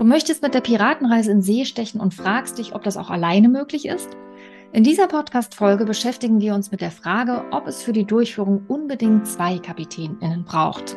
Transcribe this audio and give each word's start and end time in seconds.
Du 0.00 0.06
möchtest 0.06 0.42
mit 0.42 0.54
der 0.54 0.62
Piratenreise 0.62 1.30
in 1.30 1.42
See 1.42 1.66
stechen 1.66 2.00
und 2.00 2.14
fragst 2.14 2.56
dich, 2.56 2.74
ob 2.74 2.82
das 2.84 2.96
auch 2.96 3.10
alleine 3.10 3.50
möglich 3.50 3.84
ist? 3.84 4.08
In 4.72 4.82
dieser 4.82 5.08
Podcast-Folge 5.08 5.84
beschäftigen 5.84 6.40
wir 6.40 6.54
uns 6.54 6.70
mit 6.70 6.80
der 6.80 6.90
Frage, 6.90 7.44
ob 7.50 7.66
es 7.66 7.82
für 7.82 7.92
die 7.92 8.06
Durchführung 8.06 8.64
unbedingt 8.66 9.26
zwei 9.26 9.58
KapitänInnen 9.58 10.44
braucht. 10.44 10.96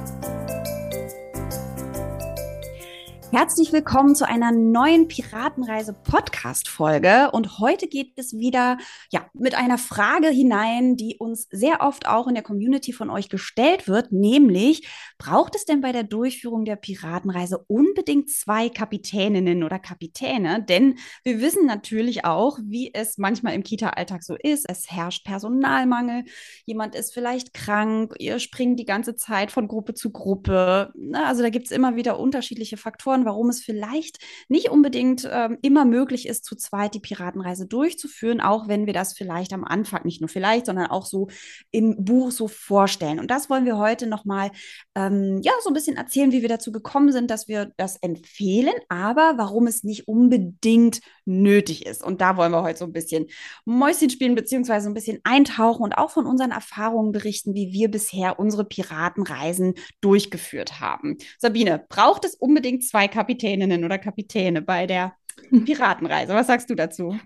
Herzlich 3.33 3.71
willkommen 3.71 4.13
zu 4.13 4.27
einer 4.27 4.51
neuen 4.51 5.07
Piratenreise 5.07 5.93
Podcast 5.93 6.67
Folge 6.67 7.31
und 7.31 7.59
heute 7.59 7.87
geht 7.87 8.11
es 8.17 8.33
wieder 8.33 8.77
ja 9.09 9.25
mit 9.33 9.55
einer 9.55 9.77
Frage 9.77 10.27
hinein, 10.27 10.97
die 10.97 11.15
uns 11.17 11.47
sehr 11.49 11.79
oft 11.79 12.09
auch 12.09 12.27
in 12.27 12.33
der 12.33 12.43
Community 12.43 12.91
von 12.91 13.09
euch 13.09 13.29
gestellt 13.29 13.87
wird, 13.87 14.11
nämlich 14.11 14.85
braucht 15.17 15.55
es 15.55 15.63
denn 15.63 15.79
bei 15.79 15.93
der 15.93 16.03
Durchführung 16.03 16.65
der 16.65 16.75
Piratenreise 16.75 17.63
unbedingt 17.69 18.29
zwei 18.29 18.67
Kapitäninnen 18.67 19.63
oder 19.63 19.79
Kapitäne, 19.79 20.61
denn 20.61 20.97
wir 21.23 21.39
wissen 21.39 21.65
natürlich 21.65 22.25
auch, 22.25 22.59
wie 22.61 22.93
es 22.93 23.17
manchmal 23.17 23.53
im 23.53 23.63
Kita 23.63 23.91
Alltag 23.91 24.23
so 24.23 24.35
ist, 24.35 24.69
es 24.69 24.91
herrscht 24.91 25.25
Personalmangel, 25.25 26.25
jemand 26.65 26.95
ist 26.95 27.13
vielleicht 27.13 27.53
krank, 27.53 28.13
ihr 28.19 28.39
springt 28.39 28.77
die 28.77 28.85
ganze 28.85 29.15
Zeit 29.15 29.51
von 29.51 29.69
Gruppe 29.69 29.93
zu 29.93 30.11
Gruppe, 30.11 30.91
also 31.13 31.43
da 31.43 31.49
gibt 31.49 31.67
es 31.67 31.71
immer 31.71 31.95
wieder 31.95 32.19
unterschiedliche 32.19 32.75
Faktoren 32.75 33.20
Faktoren, 33.21 33.25
warum 33.25 33.49
es 33.49 33.61
vielleicht 33.61 34.17
nicht 34.49 34.69
unbedingt 34.69 35.27
ähm, 35.31 35.57
immer 35.61 35.85
möglich 35.85 36.27
ist, 36.27 36.45
zu 36.45 36.55
zweit 36.55 36.93
die 36.93 36.99
Piratenreise 36.99 37.67
durchzuführen, 37.67 38.41
auch 38.41 38.67
wenn 38.67 38.85
wir 38.85 38.93
das 38.93 39.13
vielleicht 39.13 39.53
am 39.53 39.63
Anfang, 39.63 40.01
nicht 40.05 40.21
nur 40.21 40.29
vielleicht, 40.29 40.65
sondern 40.65 40.87
auch 40.87 41.05
so 41.05 41.27
im 41.71 42.03
Buch 42.03 42.31
so 42.31 42.47
vorstellen. 42.47 43.19
Und 43.19 43.29
das 43.29 43.49
wollen 43.49 43.65
wir 43.65 43.77
heute 43.77 44.07
nochmal, 44.07 44.51
ähm, 44.95 45.39
ja, 45.43 45.53
so 45.63 45.69
ein 45.69 45.73
bisschen 45.73 45.97
erzählen, 45.97 46.31
wie 46.31 46.41
wir 46.41 46.49
dazu 46.49 46.71
gekommen 46.71 47.11
sind, 47.11 47.29
dass 47.29 47.47
wir 47.47 47.71
das 47.77 47.97
empfehlen, 48.01 48.73
aber 48.89 49.33
warum 49.37 49.67
es 49.67 49.83
nicht 49.83 50.07
unbedingt 50.07 51.01
nötig 51.25 51.85
ist. 51.85 52.03
Und 52.03 52.21
da 52.21 52.37
wollen 52.37 52.51
wir 52.51 52.63
heute 52.63 52.79
so 52.79 52.85
ein 52.85 52.93
bisschen 52.93 53.27
Mäuschen 53.65 54.09
spielen, 54.09 54.35
beziehungsweise 54.35 54.89
ein 54.89 54.93
bisschen 54.93 55.19
eintauchen 55.23 55.83
und 55.83 55.93
auch 55.93 56.11
von 56.11 56.25
unseren 56.25 56.51
Erfahrungen 56.51 57.11
berichten, 57.11 57.53
wie 57.53 57.71
wir 57.71 57.89
bisher 57.89 58.39
unsere 58.39 58.65
Piratenreisen 58.65 59.75
durchgeführt 60.01 60.79
haben. 60.79 61.17
Sabine, 61.37 61.85
braucht 61.89 62.25
es 62.25 62.35
unbedingt 62.35 62.83
zwei 62.83 63.07
Kapitäninnen 63.07 63.83
oder 63.85 63.97
Kapitäne 63.97 64.61
bei 64.61 64.87
der 64.87 65.13
Piratenreise? 65.65 66.33
Was 66.33 66.47
sagst 66.47 66.69
du 66.69 66.75
dazu? 66.75 67.17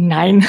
Nein. 0.00 0.46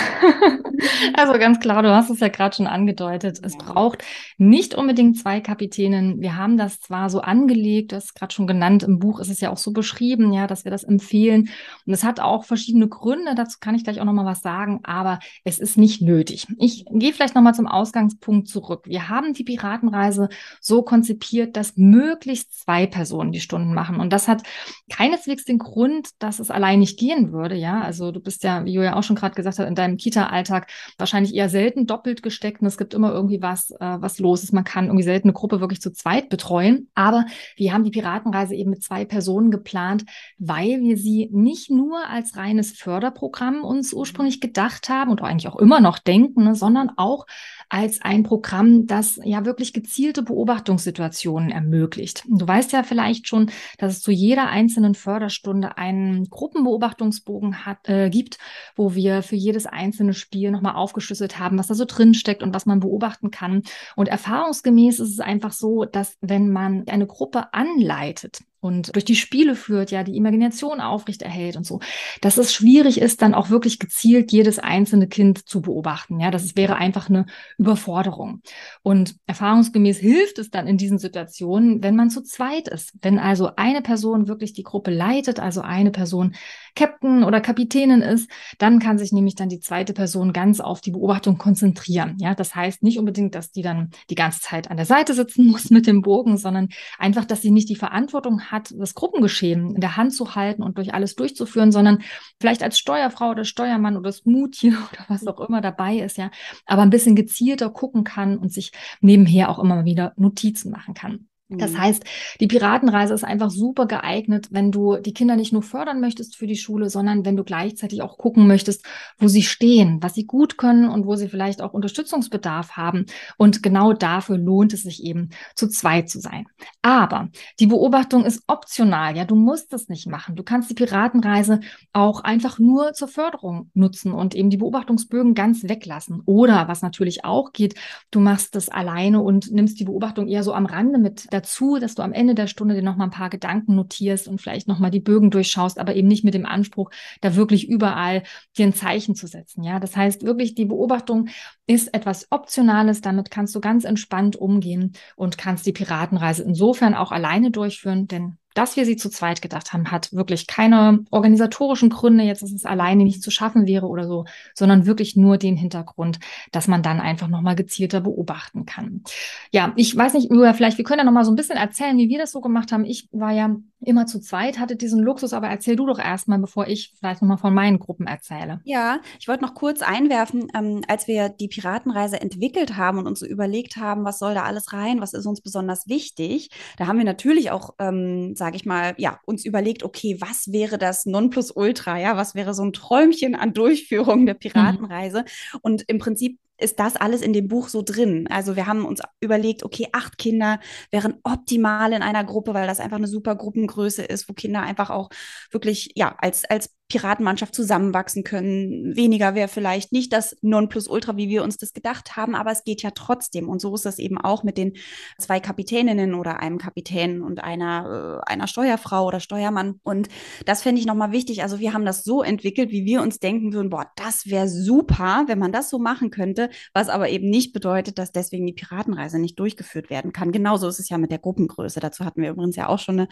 also 1.15 1.33
ganz 1.33 1.59
klar, 1.59 1.81
du 1.81 1.89
hast 1.89 2.11
es 2.11 2.19
ja 2.19 2.27
gerade 2.27 2.55
schon 2.55 2.67
angedeutet. 2.67 3.39
Es 3.41 3.57
braucht 3.57 4.03
nicht 4.37 4.75
unbedingt 4.75 5.17
zwei 5.17 5.41
Kapitänen. 5.41 6.21
Wir 6.21 6.37
haben 6.37 6.55
das 6.55 6.81
zwar 6.81 7.09
so 7.09 7.21
angelegt, 7.21 7.91
das 7.91 8.13
gerade 8.13 8.31
schon 8.31 8.45
genannt, 8.45 8.83
im 8.83 8.99
Buch 8.99 9.19
ist 9.19 9.31
es 9.31 9.41
ja 9.41 9.49
auch 9.49 9.57
so 9.57 9.71
beschrieben, 9.71 10.31
ja, 10.33 10.45
dass 10.45 10.65
wir 10.65 10.71
das 10.71 10.83
empfehlen. 10.83 11.49
Und 11.87 11.93
es 11.93 12.03
hat 12.03 12.19
auch 12.19 12.45
verschiedene 12.45 12.87
Gründe, 12.87 13.33
dazu 13.33 13.57
kann 13.59 13.73
ich 13.73 13.83
gleich 13.83 13.99
auch 13.99 14.05
nochmal 14.05 14.27
was 14.27 14.41
sagen, 14.41 14.81
aber 14.83 15.17
es 15.43 15.57
ist 15.57 15.79
nicht 15.79 15.99
nötig. 15.99 16.45
Ich 16.59 16.85
gehe 16.91 17.11
vielleicht 17.11 17.33
nochmal 17.33 17.55
zum 17.55 17.65
Ausgangspunkt 17.65 18.49
zurück. 18.49 18.83
Wir 18.85 19.09
haben 19.09 19.33
die 19.33 19.43
Piratenreise 19.43 20.29
so 20.61 20.83
konzipiert, 20.83 21.57
dass 21.57 21.75
möglichst 21.75 22.53
zwei 22.53 22.85
Personen 22.85 23.31
die 23.31 23.41
Stunden 23.41 23.73
machen. 23.73 23.99
Und 23.99 24.13
das 24.13 24.27
hat 24.27 24.43
keineswegs 24.91 25.43
den 25.43 25.57
Grund, 25.57 26.09
dass 26.19 26.37
es 26.37 26.51
allein 26.51 26.77
nicht 26.77 26.99
gehen 26.99 27.31
würde, 27.31 27.55
ja. 27.55 27.81
Also 27.81 28.11
du 28.11 28.19
bist 28.19 28.43
ja, 28.43 28.63
wie 28.63 28.73
Julia 28.73 28.95
auch 28.95 29.01
schon 29.01 29.15
gerade 29.15 29.38
gesagt 29.39 29.59
hat, 29.59 29.67
in 29.67 29.75
deinem 29.75 29.97
Kita-Alltag 29.97 30.69
wahrscheinlich 30.97 31.33
eher 31.33 31.49
selten 31.49 31.87
doppelt 31.87 32.23
gesteckt 32.23 32.61
und 32.61 32.67
es 32.67 32.77
gibt 32.77 32.93
immer 32.93 33.11
irgendwie 33.11 33.41
was, 33.41 33.71
äh, 33.71 33.77
was 33.79 34.19
los 34.19 34.43
ist. 34.43 34.53
Man 34.53 34.63
kann 34.63 34.85
irgendwie 34.85 35.03
selten 35.03 35.29
eine 35.29 35.33
Gruppe 35.33 35.59
wirklich 35.59 35.81
zu 35.81 35.91
zweit 35.91 36.29
betreuen. 36.29 36.89
Aber 36.95 37.25
wir 37.55 37.73
haben 37.73 37.83
die 37.83 37.91
Piratenreise 37.91 38.55
eben 38.55 38.69
mit 38.69 38.83
zwei 38.83 39.05
Personen 39.05 39.51
geplant, 39.51 40.05
weil 40.37 40.81
wir 40.81 40.97
sie 40.97 41.29
nicht 41.31 41.69
nur 41.69 42.07
als 42.07 42.37
reines 42.37 42.71
Förderprogramm 42.73 43.63
uns 43.63 43.93
ursprünglich 43.93 44.41
gedacht 44.41 44.89
haben 44.89 45.11
und 45.11 45.21
eigentlich 45.21 45.47
auch 45.47 45.57
immer 45.57 45.79
noch 45.79 45.99
denken, 45.99 46.43
ne, 46.43 46.55
sondern 46.55 46.91
auch 46.97 47.25
als 47.69 48.01
ein 48.01 48.23
Programm, 48.23 48.87
das 48.87 49.19
ja 49.23 49.45
wirklich 49.45 49.73
gezielte 49.73 50.23
Beobachtungssituationen 50.23 51.51
ermöglicht. 51.51 52.23
Du 52.27 52.47
weißt 52.47 52.71
ja 52.73 52.83
vielleicht 52.83 53.27
schon, 53.27 53.51
dass 53.77 53.93
es 53.93 54.01
zu 54.01 54.11
jeder 54.11 54.49
einzelnen 54.49 54.95
Förderstunde 54.95 55.77
einen 55.77 56.29
Gruppenbeobachtungsbogen 56.29 57.65
hat, 57.65 57.87
äh, 57.87 58.09
gibt, 58.09 58.39
wo 58.75 58.95
wir 58.95 59.18
für 59.23 59.35
jedes 59.35 59.65
einzelne 59.65 60.13
Spiel 60.13 60.51
nochmal 60.51 60.75
aufgeschlüsselt 60.75 61.39
haben, 61.39 61.57
was 61.57 61.67
da 61.67 61.75
so 61.75 61.85
drin 61.85 62.13
steckt 62.13 62.43
und 62.43 62.53
was 62.53 62.65
man 62.65 62.79
beobachten 62.79 63.31
kann. 63.31 63.63
Und 63.95 64.07
erfahrungsgemäß 64.07 64.99
ist 64.99 65.11
es 65.13 65.19
einfach 65.19 65.51
so, 65.51 65.85
dass 65.85 66.17
wenn 66.21 66.49
man 66.51 66.87
eine 66.87 67.07
Gruppe 67.07 67.53
anleitet, 67.53 68.41
und 68.61 68.95
durch 68.95 69.05
die 69.05 69.15
Spiele 69.15 69.55
führt, 69.55 69.91
ja, 69.91 70.03
die 70.03 70.17
Imagination 70.17 70.81
aufrechterhält 70.81 71.55
und 71.55 71.65
so, 71.65 71.79
dass 72.21 72.37
es 72.37 72.53
schwierig 72.53 72.99
ist, 72.99 73.21
dann 73.21 73.33
auch 73.33 73.49
wirklich 73.49 73.79
gezielt 73.79 74.31
jedes 74.31 74.59
einzelne 74.59 75.07
Kind 75.07 75.47
zu 75.47 75.61
beobachten. 75.61 76.19
Ja, 76.19 76.31
das 76.31 76.55
wäre 76.55 76.75
einfach 76.75 77.09
eine 77.09 77.25
Überforderung. 77.57 78.41
Und 78.81 79.15
erfahrungsgemäß 79.27 79.97
hilft 79.97 80.39
es 80.39 80.49
dann 80.49 80.67
in 80.67 80.77
diesen 80.77 80.97
Situationen, 80.97 81.83
wenn 81.83 81.95
man 81.95 82.09
zu 82.09 82.21
zweit 82.21 82.67
ist. 82.67 82.93
Wenn 83.01 83.19
also 83.19 83.51
eine 83.55 83.81
Person 83.81 84.27
wirklich 84.27 84.53
die 84.53 84.63
Gruppe 84.63 84.91
leitet, 84.91 85.39
also 85.39 85.61
eine 85.61 85.91
Person 85.91 86.35
Captain 86.75 87.23
oder 87.23 87.41
Kapitänin 87.41 88.01
ist, 88.01 88.29
dann 88.57 88.79
kann 88.79 88.97
sich 88.97 89.11
nämlich 89.11 89.35
dann 89.35 89.49
die 89.49 89.59
zweite 89.59 89.93
Person 89.93 90.33
ganz 90.33 90.59
auf 90.59 90.81
die 90.81 90.91
Beobachtung 90.91 91.37
konzentrieren. 91.37 92.15
Ja, 92.19 92.35
das 92.35 92.55
heißt 92.55 92.83
nicht 92.83 92.99
unbedingt, 92.99 93.35
dass 93.35 93.51
die 93.51 93.61
dann 93.61 93.89
die 94.09 94.15
ganze 94.15 94.41
Zeit 94.41 94.69
an 94.69 94.77
der 94.77 94.85
Seite 94.85 95.13
sitzen 95.13 95.47
muss 95.51 95.69
mit 95.69 95.87
dem 95.87 96.01
Bogen, 96.01 96.37
sondern 96.37 96.69
einfach, 96.97 97.25
dass 97.25 97.41
sie 97.41 97.51
nicht 97.51 97.69
die 97.69 97.75
Verantwortung 97.75 98.48
hat, 98.51 98.73
das 98.77 98.93
Gruppengeschehen 98.93 99.75
in 99.75 99.81
der 99.81 99.97
Hand 99.97 100.13
zu 100.13 100.35
halten 100.35 100.63
und 100.63 100.77
durch 100.77 100.93
alles 100.93 101.15
durchzuführen, 101.15 101.71
sondern 101.71 102.01
vielleicht 102.39 102.63
als 102.63 102.77
Steuerfrau 102.77 103.31
oder 103.31 103.45
Steuermann 103.45 103.97
oder 103.97 104.11
Smoothie 104.11 104.69
oder 104.91 105.05
was 105.07 105.25
auch 105.27 105.39
immer 105.47 105.61
dabei 105.61 105.97
ist, 105.97 106.17
ja, 106.17 106.31
aber 106.65 106.81
ein 106.81 106.89
bisschen 106.89 107.15
gezielter 107.15 107.69
gucken 107.69 108.03
kann 108.03 108.37
und 108.37 108.51
sich 108.51 108.71
nebenher 109.01 109.49
auch 109.49 109.59
immer 109.59 109.85
wieder 109.85 110.13
Notizen 110.17 110.71
machen 110.71 110.93
kann. 110.93 111.29
Das 111.49 111.71
mhm. 111.71 111.79
heißt, 111.79 112.03
die 112.39 112.47
Piratenreise 112.47 113.13
ist 113.15 113.23
einfach 113.23 113.49
super 113.49 113.87
geeignet, 113.87 114.49
wenn 114.51 114.71
du 114.71 114.97
die 114.97 115.13
Kinder 115.13 115.35
nicht 115.35 115.51
nur 115.51 115.63
fördern 115.63 115.99
möchtest 115.99 116.35
für 116.35 116.45
die 116.45 116.55
Schule, 116.55 116.91
sondern 116.91 117.25
wenn 117.25 117.35
du 117.35 117.43
gleichzeitig 117.43 118.03
auch 118.03 118.19
gucken 118.19 118.45
möchtest, 118.45 118.85
wo 119.17 119.27
sie 119.27 119.41
stehen, 119.41 119.97
was 120.01 120.13
sie 120.13 120.25
gut 120.25 120.59
können 120.59 120.87
und 120.87 121.07
wo 121.07 121.15
sie 121.15 121.27
vielleicht 121.27 121.63
auch 121.63 121.73
Unterstützungsbedarf 121.73 122.77
haben. 122.77 123.07
Und 123.37 123.63
genau 123.63 123.93
dafür 123.93 124.37
lohnt 124.37 124.73
es 124.73 124.83
sich 124.83 125.03
eben, 125.03 125.31
zu 125.55 125.67
zweit 125.67 126.07
zu 126.09 126.19
sein. 126.19 126.45
Aber 126.83 127.29
die 127.59 127.67
Beobachtung 127.67 128.25
ist 128.25 128.43
optional. 128.45 129.17
Ja, 129.17 129.25
du 129.25 129.35
musst 129.35 129.73
es 129.73 129.89
nicht 129.89 130.07
machen. 130.07 130.35
Du 130.35 130.43
kannst 130.43 130.69
die 130.69 130.75
Piratenreise 130.75 131.61
auch 131.93 132.23
einfach 132.23 132.59
nur 132.59 132.93
zur 132.93 133.07
Förderung 133.07 133.71
nutzen 133.73 134.11
und 134.11 134.35
eben 134.35 134.51
die 134.51 134.57
Beobachtungsbögen 134.57 135.33
ganz 135.33 135.63
weglassen. 135.63 136.21
Oder 136.25 136.67
was 136.67 136.83
natürlich 136.83 137.25
auch 137.25 137.53
geht, 137.53 137.73
du 138.11 138.19
machst 138.19 138.53
das 138.53 138.69
alleine 138.69 139.21
und 139.21 139.51
nimmst 139.51 139.79
die 139.79 139.85
Beobachtung 139.85 140.27
eher 140.27 140.43
so 140.43 140.53
am 140.53 140.67
Rande 140.67 140.99
mit 140.99 141.27
dazu, 141.39 141.79
dass 141.79 141.95
du 141.95 142.03
am 142.03 142.13
Ende 142.13 142.35
der 142.35 142.47
Stunde 142.47 142.75
dir 142.75 142.81
noch 142.81 142.97
mal 142.97 143.05
ein 143.05 143.11
paar 143.11 143.29
Gedanken 143.29 143.75
notierst 143.75 144.27
und 144.27 144.41
vielleicht 144.41 144.67
noch 144.67 144.79
mal 144.79 144.89
die 144.89 144.99
Bögen 144.99 145.31
durchschaust, 145.31 145.79
aber 145.79 145.95
eben 145.95 146.07
nicht 146.07 146.23
mit 146.23 146.33
dem 146.33 146.45
Anspruch, 146.45 146.91
da 147.21 147.35
wirklich 147.35 147.69
überall 147.69 148.23
dir 148.57 148.65
ein 148.65 148.73
Zeichen 148.73 149.15
zu 149.15 149.27
setzen. 149.27 149.63
Ja, 149.63 149.79
das 149.79 149.95
heißt 149.95 150.23
wirklich, 150.23 150.55
die 150.55 150.65
Beobachtung 150.65 151.29
ist 151.65 151.93
etwas 151.93 152.27
Optionales. 152.31 153.01
Damit 153.01 153.31
kannst 153.31 153.55
du 153.55 153.61
ganz 153.61 153.85
entspannt 153.85 154.35
umgehen 154.35 154.93
und 155.15 155.37
kannst 155.37 155.65
die 155.65 155.73
Piratenreise 155.73 156.43
insofern 156.43 156.93
auch 156.93 157.11
alleine 157.11 157.51
durchführen, 157.51 158.07
denn 158.07 158.37
dass 158.59 158.75
wir 158.75 158.85
sie 158.85 158.97
zu 158.97 159.09
zweit 159.09 159.41
gedacht 159.41 159.71
haben, 159.71 159.89
hat 159.89 160.11
wirklich 160.11 160.45
keine 160.45 161.05
organisatorischen 161.11 161.89
Gründe, 161.89 162.25
jetzt 162.25 162.41
dass 162.41 162.51
es 162.51 162.65
alleine 162.65 163.05
nicht 163.05 163.23
zu 163.23 163.31
schaffen 163.31 163.67
wäre 163.67 163.87
oder 163.87 164.05
so, 164.05 164.25
sondern 164.53 164.85
wirklich 164.85 165.15
nur 165.15 165.37
den 165.37 165.55
Hintergrund, 165.55 166.19
dass 166.51 166.67
man 166.67 166.83
dann 166.83 166.99
einfach 166.99 167.29
nochmal 167.29 167.55
gezielter 167.55 168.01
beobachten 168.01 168.65
kann. 168.65 169.03
Ja, 169.51 169.71
ich 169.77 169.95
weiß 169.95 170.13
nicht, 170.13 170.27
vielleicht, 170.29 170.77
wir 170.77 170.83
können 170.83 170.99
ja 170.99 171.05
nochmal 171.05 171.23
so 171.23 171.31
ein 171.31 171.37
bisschen 171.37 171.55
erzählen, 171.55 171.97
wie 171.97 172.09
wir 172.09 172.17
das 172.17 172.33
so 172.33 172.41
gemacht 172.41 172.73
haben. 172.73 172.83
Ich 172.83 173.07
war 173.13 173.31
ja 173.31 173.55
immer 173.81 174.05
zu 174.05 174.19
zweit, 174.19 174.59
hatte 174.59 174.75
diesen 174.75 175.01
Luxus, 175.01 175.33
aber 175.33 175.47
erzähl 175.47 175.75
du 175.75 175.85
doch 175.85 175.99
erstmal, 175.99 176.39
bevor 176.39 176.67
ich 176.67 176.93
vielleicht 176.97 177.21
nochmal 177.21 177.37
von 177.37 177.53
meinen 177.53 177.79
Gruppen 177.79 178.07
erzähle. 178.07 178.59
Ja, 178.63 178.99
ich 179.19 179.27
wollte 179.27 179.43
noch 179.43 179.53
kurz 179.53 179.81
einwerfen, 179.81 180.47
ähm, 180.53 180.81
als 180.87 181.07
wir 181.07 181.29
die 181.29 181.47
Piratenreise 181.47 182.19
entwickelt 182.19 182.75
haben 182.75 182.97
und 182.99 183.07
uns 183.07 183.19
so 183.19 183.25
überlegt 183.25 183.77
haben, 183.77 184.03
was 184.03 184.19
soll 184.19 184.33
da 184.33 184.43
alles 184.43 184.73
rein, 184.73 185.01
was 185.01 185.13
ist 185.13 185.25
uns 185.25 185.41
besonders 185.41 185.87
wichtig, 185.87 186.49
da 186.77 186.87
haben 186.87 186.97
wir 186.97 187.05
natürlich 187.05 187.51
auch, 187.51 187.75
ähm, 187.79 188.35
sage 188.35 188.55
ich 188.55 188.65
mal, 188.65 188.95
ja, 188.97 189.19
uns 189.25 189.45
überlegt, 189.45 189.83
okay, 189.83 190.17
was 190.19 190.51
wäre 190.51 190.77
das 190.77 191.05
Nonplusultra, 191.05 191.97
ja, 191.99 192.17
was 192.17 192.35
wäre 192.35 192.53
so 192.53 192.63
ein 192.63 192.73
Träumchen 192.73 193.35
an 193.35 193.53
Durchführung 193.53 194.25
der 194.25 194.35
mhm. 194.35 194.39
Piratenreise? 194.39 195.21
Mhm. 195.21 195.59
Und 195.61 195.83
im 195.87 195.99
Prinzip 195.99 196.39
ist 196.59 196.79
das 196.79 196.95
alles 196.95 197.21
in 197.21 197.33
dem 197.33 197.47
Buch 197.47 197.69
so 197.69 197.81
drin. 197.81 198.27
Also 198.29 198.55
wir 198.55 198.67
haben 198.67 198.85
uns 198.85 199.01
überlegt, 199.21 199.63
okay, 199.63 199.87
acht 199.91 200.17
Kinder 200.17 200.59
wären 200.91 201.15
optimal 201.23 201.93
in 201.93 202.01
einer 202.01 202.23
Gruppe, 202.23 202.53
weil 202.53 202.67
das 202.67 202.79
einfach 202.79 202.97
eine 202.97 203.07
super 203.07 203.35
Gruppengröße 203.35 204.03
ist, 204.03 204.29
wo 204.29 204.33
Kinder 204.33 204.61
einfach 204.61 204.89
auch 204.89 205.09
wirklich, 205.51 205.91
ja, 205.95 206.15
als, 206.19 206.45
als 206.45 206.69
Piratenmannschaft 206.89 207.53
zusammenwachsen 207.53 208.23
können. 208.23 208.95
Weniger 208.95 209.35
wäre 209.35 209.47
vielleicht 209.47 209.91
nicht 209.91 210.11
das 210.11 210.35
Nonplusultra, 210.41 211.15
wie 211.17 211.29
wir 211.29 211.43
uns 211.43 211.57
das 211.57 211.71
gedacht 211.71 212.17
haben, 212.17 212.33
aber 212.33 212.51
es 212.51 212.63
geht 212.63 212.81
ja 212.81 212.89
trotzdem. 212.91 213.47
Und 213.47 213.61
so 213.61 213.75
ist 213.75 213.85
das 213.85 213.99
eben 213.99 214.17
auch 214.17 214.43
mit 214.43 214.57
den 214.57 214.73
zwei 215.19 215.39
Kapitäninnen 215.39 216.15
oder 216.15 216.39
einem 216.39 216.57
Kapitän 216.57 217.21
und 217.21 217.43
einer, 217.43 218.23
äh, 218.25 218.31
einer 218.31 218.47
Steuerfrau 218.47 219.05
oder 219.05 219.19
Steuermann. 219.19 219.79
Und 219.83 220.09
das 220.45 220.63
fände 220.63 220.81
ich 220.81 220.87
nochmal 220.87 221.11
wichtig. 221.11 221.43
Also 221.43 221.59
wir 221.59 221.73
haben 221.73 221.85
das 221.85 222.03
so 222.03 222.23
entwickelt, 222.23 222.71
wie 222.71 222.85
wir 222.85 223.03
uns 223.03 223.19
denken 223.19 223.53
würden, 223.53 223.69
boah, 223.69 223.85
das 223.95 224.25
wäre 224.25 224.49
super, 224.49 225.25
wenn 225.27 225.37
man 225.37 225.51
das 225.51 225.69
so 225.69 225.77
machen 225.77 226.09
könnte, 226.09 226.48
was 226.73 226.89
aber 226.89 227.09
eben 227.09 227.29
nicht 227.29 227.53
bedeutet, 227.53 227.97
dass 227.97 228.11
deswegen 228.11 228.45
die 228.45 228.53
Piratenreise 228.53 229.19
nicht 229.19 229.39
durchgeführt 229.39 229.89
werden 229.89 230.13
kann. 230.13 230.31
Genauso 230.31 230.67
ist 230.67 230.79
es 230.79 230.89
ja 230.89 230.97
mit 230.97 231.11
der 231.11 231.19
Gruppengröße. 231.19 231.79
Dazu 231.79 232.05
hatten 232.05 232.21
wir 232.21 232.31
übrigens 232.31 232.55
ja 232.55 232.67
auch 232.67 232.79
schon 232.79 232.99
eine 232.99 233.07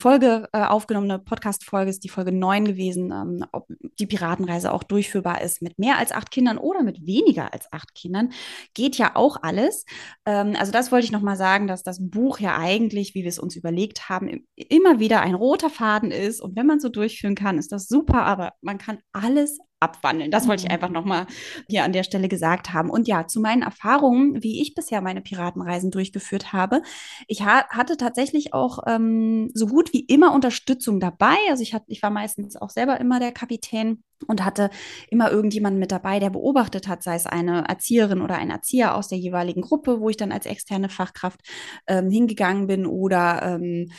Folge 0.00 0.48
äh, 0.52 0.64
aufgenommen, 0.64 1.10
eine 1.10 1.18
Podcast-Folge, 1.20 1.90
ist 1.90 2.04
die 2.04 2.08
Folge 2.08 2.32
9 2.32 2.64
gewesen 2.64 3.12
ähm, 3.12 3.44
ob 3.52 3.66
die 3.98 4.06
Piratenreise 4.06 4.72
auch 4.72 4.82
durchführbar 4.82 5.42
ist 5.42 5.62
mit 5.62 5.78
mehr 5.78 5.98
als 5.98 6.12
acht 6.12 6.30
Kindern 6.30 6.58
oder 6.58 6.82
mit 6.82 7.06
weniger 7.06 7.52
als 7.52 7.72
acht 7.72 7.94
Kindern, 7.94 8.32
geht 8.74 8.96
ja 8.96 9.12
auch 9.14 9.38
alles. 9.42 9.84
Ähm, 10.26 10.54
also 10.58 10.72
das 10.72 10.92
wollte 10.92 11.04
ich 11.04 11.12
nochmal 11.12 11.36
sagen, 11.36 11.66
dass 11.66 11.82
das 11.82 11.98
Buch 12.00 12.38
ja 12.38 12.58
eigentlich, 12.58 13.14
wie 13.14 13.22
wir 13.22 13.28
es 13.28 13.38
uns 13.38 13.56
überlegt 13.56 14.08
haben, 14.08 14.46
immer 14.56 15.00
wieder 15.00 15.20
ein 15.20 15.34
roter 15.34 15.70
Faden 15.70 16.10
ist. 16.10 16.40
Und 16.40 16.56
wenn 16.56 16.66
man 16.66 16.80
so 16.80 16.88
durchführen 16.88 17.34
kann, 17.34 17.58
ist 17.58 17.72
das 17.72 17.88
super, 17.88 18.24
aber 18.24 18.52
man 18.60 18.78
kann 18.78 18.98
alles 19.12 19.58
abwandeln. 19.82 20.30
Das 20.30 20.48
wollte 20.48 20.62
ich 20.62 20.68
mhm. 20.68 20.74
einfach 20.74 20.90
nochmal 20.90 21.26
hier 21.68 21.84
an 21.84 21.92
der 21.92 22.04
Stelle 22.04 22.28
gesagt 22.28 22.72
haben. 22.72 22.88
Und 22.88 23.08
ja, 23.08 23.26
zu 23.26 23.40
meinen 23.40 23.62
Erfahrungen, 23.62 24.42
wie 24.42 24.62
ich 24.62 24.74
bisher 24.74 25.02
meine 25.02 25.20
Piratenreisen 25.20 25.90
durchgeführt 25.90 26.52
habe. 26.52 26.82
Ich 27.26 27.42
ha 27.42 27.66
hatte 27.68 27.96
tatsächlich 27.96 28.54
auch 28.54 28.80
ähm, 28.86 29.50
so 29.54 29.66
gut 29.66 29.92
wie 29.92 30.00
immer 30.00 30.32
Unterstützung 30.32 31.00
dabei. 31.00 31.36
Also 31.50 31.62
ich, 31.62 31.74
hatte, 31.74 31.86
ich 31.88 32.02
war 32.02 32.10
meistens 32.10 32.56
auch 32.56 32.70
selber 32.70 33.00
immer 33.00 33.18
der 33.18 33.32
Kapitän 33.32 34.02
und 34.26 34.44
hatte 34.44 34.70
immer 35.10 35.30
irgendjemanden 35.30 35.80
mit 35.80 35.92
dabei, 35.92 36.18
der 36.18 36.30
beobachtet 36.30 36.88
hat, 36.88 37.02
sei 37.02 37.16
es 37.16 37.26
eine 37.26 37.64
Erzieherin 37.68 38.20
oder 38.20 38.36
ein 38.36 38.50
Erzieher 38.50 38.94
aus 38.94 39.08
der 39.08 39.18
jeweiligen 39.18 39.62
Gruppe, 39.62 40.00
wo 40.00 40.08
ich 40.08 40.16
dann 40.16 40.32
als 40.32 40.46
externe 40.46 40.88
Fachkraft 40.88 41.40
ähm, 41.86 42.10
hingegangen 42.10 42.66
bin 42.66 42.86
oder 42.86 43.42
ähm, 43.42 43.90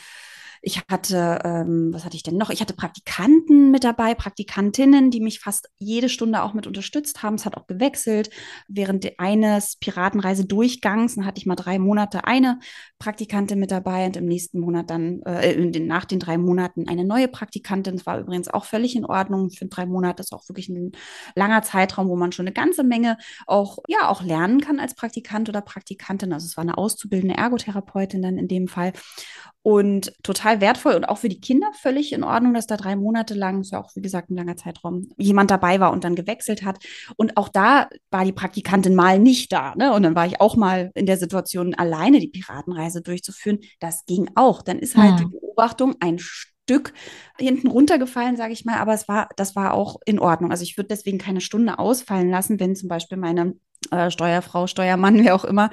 ich 0.64 0.82
hatte, 0.90 1.40
ähm, 1.44 1.90
was 1.92 2.04
hatte 2.04 2.16
ich 2.16 2.22
denn 2.22 2.38
noch? 2.38 2.48
Ich 2.48 2.62
hatte 2.62 2.72
Praktikanten 2.74 3.70
mit 3.70 3.84
dabei, 3.84 4.14
Praktikantinnen, 4.14 5.10
die 5.10 5.20
mich 5.20 5.40
fast 5.40 5.68
jede 5.76 6.08
Stunde 6.08 6.42
auch 6.42 6.54
mit 6.54 6.66
unterstützt 6.66 7.22
haben. 7.22 7.34
Es 7.34 7.44
hat 7.44 7.56
auch 7.56 7.66
gewechselt. 7.66 8.30
Während 8.66 9.18
eines 9.18 9.76
Piratenreise-Durchgangs 9.76 11.18
hatte 11.18 11.38
ich 11.38 11.46
mal 11.46 11.54
drei 11.54 11.78
Monate 11.78 12.24
eine 12.24 12.60
Praktikantin 12.98 13.58
mit 13.58 13.70
dabei 13.70 14.06
und 14.06 14.16
im 14.16 14.24
nächsten 14.24 14.58
Monat 14.58 14.88
dann, 14.88 15.20
äh, 15.22 15.70
den, 15.70 15.86
nach 15.86 16.06
den 16.06 16.18
drei 16.18 16.38
Monaten 16.38 16.88
eine 16.88 17.04
neue 17.04 17.28
Praktikantin. 17.28 17.96
Das 17.96 18.06
war 18.06 18.18
übrigens 18.18 18.48
auch 18.48 18.64
völlig 18.64 18.96
in 18.96 19.04
Ordnung. 19.04 19.50
Finde 19.50 19.74
drei 19.74 19.84
Monate 19.84 20.22
ist 20.22 20.32
auch 20.32 20.48
wirklich 20.48 20.70
ein 20.70 20.92
langer 21.34 21.60
Zeitraum, 21.62 22.08
wo 22.08 22.16
man 22.16 22.32
schon 22.32 22.46
eine 22.46 22.54
ganze 22.54 22.84
Menge 22.84 23.18
auch, 23.46 23.78
ja, 23.86 24.08
auch 24.08 24.22
lernen 24.22 24.62
kann 24.62 24.80
als 24.80 24.94
Praktikant 24.94 25.50
oder 25.50 25.60
Praktikantin. 25.60 26.32
Also 26.32 26.46
es 26.46 26.56
war 26.56 26.62
eine 26.62 26.78
auszubildende 26.78 27.36
Ergotherapeutin 27.36 28.22
dann 28.22 28.38
in 28.38 28.48
dem 28.48 28.66
Fall 28.66 28.92
und 29.64 30.12
total 30.22 30.60
wertvoll 30.60 30.92
und 30.92 31.06
auch 31.06 31.16
für 31.16 31.30
die 31.30 31.40
Kinder 31.40 31.70
völlig 31.72 32.12
in 32.12 32.22
Ordnung, 32.22 32.52
dass 32.52 32.66
da 32.66 32.76
drei 32.76 32.96
Monate 32.96 33.32
lang, 33.32 33.62
ist 33.62 33.72
ja 33.72 33.82
auch 33.82 33.90
wie 33.96 34.02
gesagt 34.02 34.28
ein 34.30 34.36
langer 34.36 34.56
Zeitraum, 34.56 35.08
jemand 35.16 35.50
dabei 35.50 35.80
war 35.80 35.90
und 35.90 36.04
dann 36.04 36.14
gewechselt 36.14 36.62
hat. 36.64 36.84
Und 37.16 37.38
auch 37.38 37.48
da 37.48 37.88
war 38.10 38.26
die 38.26 38.32
Praktikantin 38.32 38.94
mal 38.94 39.18
nicht 39.18 39.50
da. 39.52 39.74
Ne? 39.74 39.94
Und 39.94 40.02
dann 40.02 40.14
war 40.14 40.26
ich 40.26 40.38
auch 40.38 40.56
mal 40.56 40.90
in 40.94 41.06
der 41.06 41.16
Situation, 41.16 41.74
alleine 41.74 42.20
die 42.20 42.28
Piratenreise 42.28 43.00
durchzuführen. 43.00 43.60
Das 43.80 44.04
ging 44.04 44.30
auch. 44.34 44.60
Dann 44.60 44.78
ist 44.78 44.98
halt 44.98 45.18
ja. 45.18 45.24
die 45.24 45.32
Beobachtung 45.32 45.94
ein 45.98 46.18
Stück 46.18 46.92
hinten 47.38 47.68
runtergefallen, 47.68 48.36
sage 48.36 48.52
ich 48.52 48.66
mal, 48.66 48.76
aber 48.76 48.92
es 48.92 49.08
war, 49.08 49.30
das 49.36 49.56
war 49.56 49.72
auch 49.72 49.96
in 50.04 50.18
Ordnung. 50.18 50.50
Also 50.50 50.62
ich 50.62 50.76
würde 50.76 50.88
deswegen 50.88 51.16
keine 51.16 51.40
Stunde 51.40 51.78
ausfallen 51.78 52.28
lassen, 52.28 52.60
wenn 52.60 52.76
zum 52.76 52.90
Beispiel 52.90 53.16
meine 53.16 53.54
äh, 53.90 54.10
Steuerfrau, 54.10 54.66
Steuermann, 54.66 55.18
wer 55.24 55.34
auch 55.34 55.44
immer, 55.44 55.70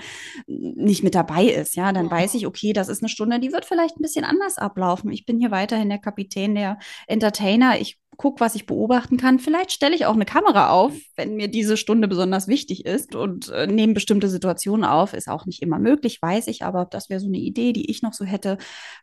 nicht 0.47 1.03
mit 1.03 1.15
dabei 1.15 1.45
ist, 1.45 1.75
ja, 1.75 1.91
dann 1.93 2.09
weiß 2.09 2.33
ich, 2.33 2.47
okay, 2.47 2.73
das 2.73 2.89
ist 2.89 3.01
eine 3.01 3.09
Stunde, 3.09 3.39
die 3.39 3.51
wird 3.51 3.65
vielleicht 3.65 3.97
ein 3.97 4.01
bisschen 4.01 4.25
anders 4.25 4.57
ablaufen. 4.57 5.11
Ich 5.11 5.25
bin 5.25 5.39
hier 5.39 5.51
weiterhin 5.51 5.89
der 5.89 5.99
Kapitän, 5.99 6.55
der 6.55 6.79
Entertainer. 7.07 7.79
Ich 7.79 8.00
gucke, 8.21 8.39
was 8.39 8.53
ich 8.53 8.67
beobachten 8.67 9.17
kann. 9.17 9.39
Vielleicht 9.39 9.71
stelle 9.71 9.95
ich 9.95 10.05
auch 10.05 10.13
eine 10.13 10.25
Kamera 10.25 10.69
auf, 10.69 10.93
wenn 11.15 11.35
mir 11.35 11.47
diese 11.47 11.75
Stunde 11.75 12.07
besonders 12.07 12.47
wichtig 12.47 12.85
ist 12.85 13.15
und 13.15 13.49
äh, 13.49 13.65
nehme 13.65 13.95
bestimmte 13.95 14.29
Situationen 14.29 14.85
auf. 14.85 15.15
Ist 15.15 15.27
auch 15.27 15.47
nicht 15.47 15.63
immer 15.63 15.79
möglich, 15.79 16.21
weiß 16.21 16.45
ich, 16.45 16.63
aber 16.63 16.85
das 16.85 17.09
wäre 17.09 17.19
so 17.19 17.25
eine 17.25 17.39
Idee, 17.39 17.73
die 17.73 17.89
ich 17.89 18.03
noch 18.03 18.13
so 18.13 18.23
hätte, 18.23 18.59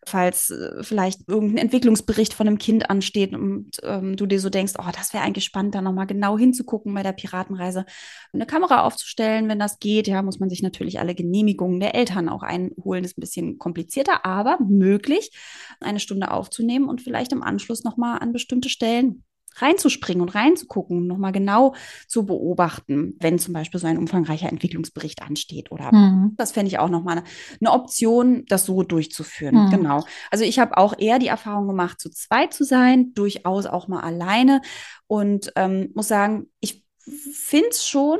falls 0.07 0.51
äh, 0.51 0.85
vielleicht 0.85 1.29
irgendein 1.29 1.59
Entwicklungsbericht 1.59 2.33
von 2.33 2.47
einem 2.47 2.59
Kind 2.59 2.91
ansteht 2.91 3.35
und 3.35 3.73
ähm, 3.83 4.17
du 4.17 4.27
dir 4.27 4.39
so 4.39 4.51
denkst, 4.51 4.75
oh, 4.79 4.91
das 4.97 5.13
wäre 5.13 5.25
eigentlich 5.25 5.45
spannend, 5.45 5.75
da 5.75 5.83
nochmal 5.83 6.07
genau 6.07 6.39
hinzugucken 6.39 6.95
bei 6.95 7.03
der 7.03 7.13
Piratenreise, 7.13 7.87
eine 8.33 8.47
Kamera 8.47 8.83
aufzustellen, 8.85 9.49
wenn 9.49 9.59
das 9.59 9.81
geht. 9.81 10.07
Ja, 10.07 10.23
muss 10.23 10.39
man 10.39 10.49
sich 10.49 10.63
natürlich 10.63 11.01
alle 11.01 11.17
Genehmigungen 11.17 11.81
der 11.81 11.97
Eltern 11.97 12.29
auch 12.29 12.45
einholen. 12.45 13.03
Ist 13.03 13.19
ein 13.19 13.23
bisschen 13.23 13.59
komplizierter, 13.59 14.25
aber 14.25 14.59
möglich, 14.61 15.33
eine 15.81 15.99
Stunde 15.99 16.31
aufzunehmen 16.31 16.89
und 16.89 17.03
vielleicht 17.03 17.33
im 17.33 17.43
Anschluss 17.43 17.83
nochmal 17.83 18.21
an 18.21 18.33
bestimmte 18.33 18.69
Stellen 18.69 19.08
reinzuspringen 19.63 20.23
und 20.23 20.35
reinzugucken, 20.35 21.07
nochmal 21.07 21.33
genau 21.33 21.75
zu 22.07 22.27
beobachten, 22.27 23.17
wenn 23.21 23.39
zum 23.39 23.55
Beispiel 23.55 23.81
so 23.81 23.87
ein 23.87 23.99
umfangreicher 23.99 24.49
Entwicklungsbericht 24.49 25.23
ansteht. 25.23 25.71
Oder 25.71 25.95
mhm. 25.95 26.35
das 26.37 26.53
fände 26.53 26.69
ich 26.69 26.79
auch 26.79 26.89
nochmal 26.89 27.19
eine, 27.19 27.27
eine 27.61 27.73
Option, 27.73 28.45
das 28.49 28.65
so 28.65 28.83
durchzuführen. 28.83 29.67
Mhm. 29.67 29.71
Genau. 29.71 30.05
Also 30.31 30.45
ich 30.45 30.59
habe 30.59 30.77
auch 30.77 30.95
eher 30.99 31.19
die 31.19 31.29
Erfahrung 31.29 31.67
gemacht, 31.67 32.01
zu 32.01 32.11
zweit 32.11 32.53
zu 32.53 32.65
sein, 32.65 33.13
durchaus 33.15 33.67
auch 33.67 33.89
mal 33.89 34.01
alleine. 34.01 34.61
Und 35.07 35.53
ähm, 35.57 35.91
muss 35.95 36.09
sagen, 36.09 36.47
ich 36.61 36.85
finde 37.33 37.69
es 37.71 37.87
schon 37.87 38.19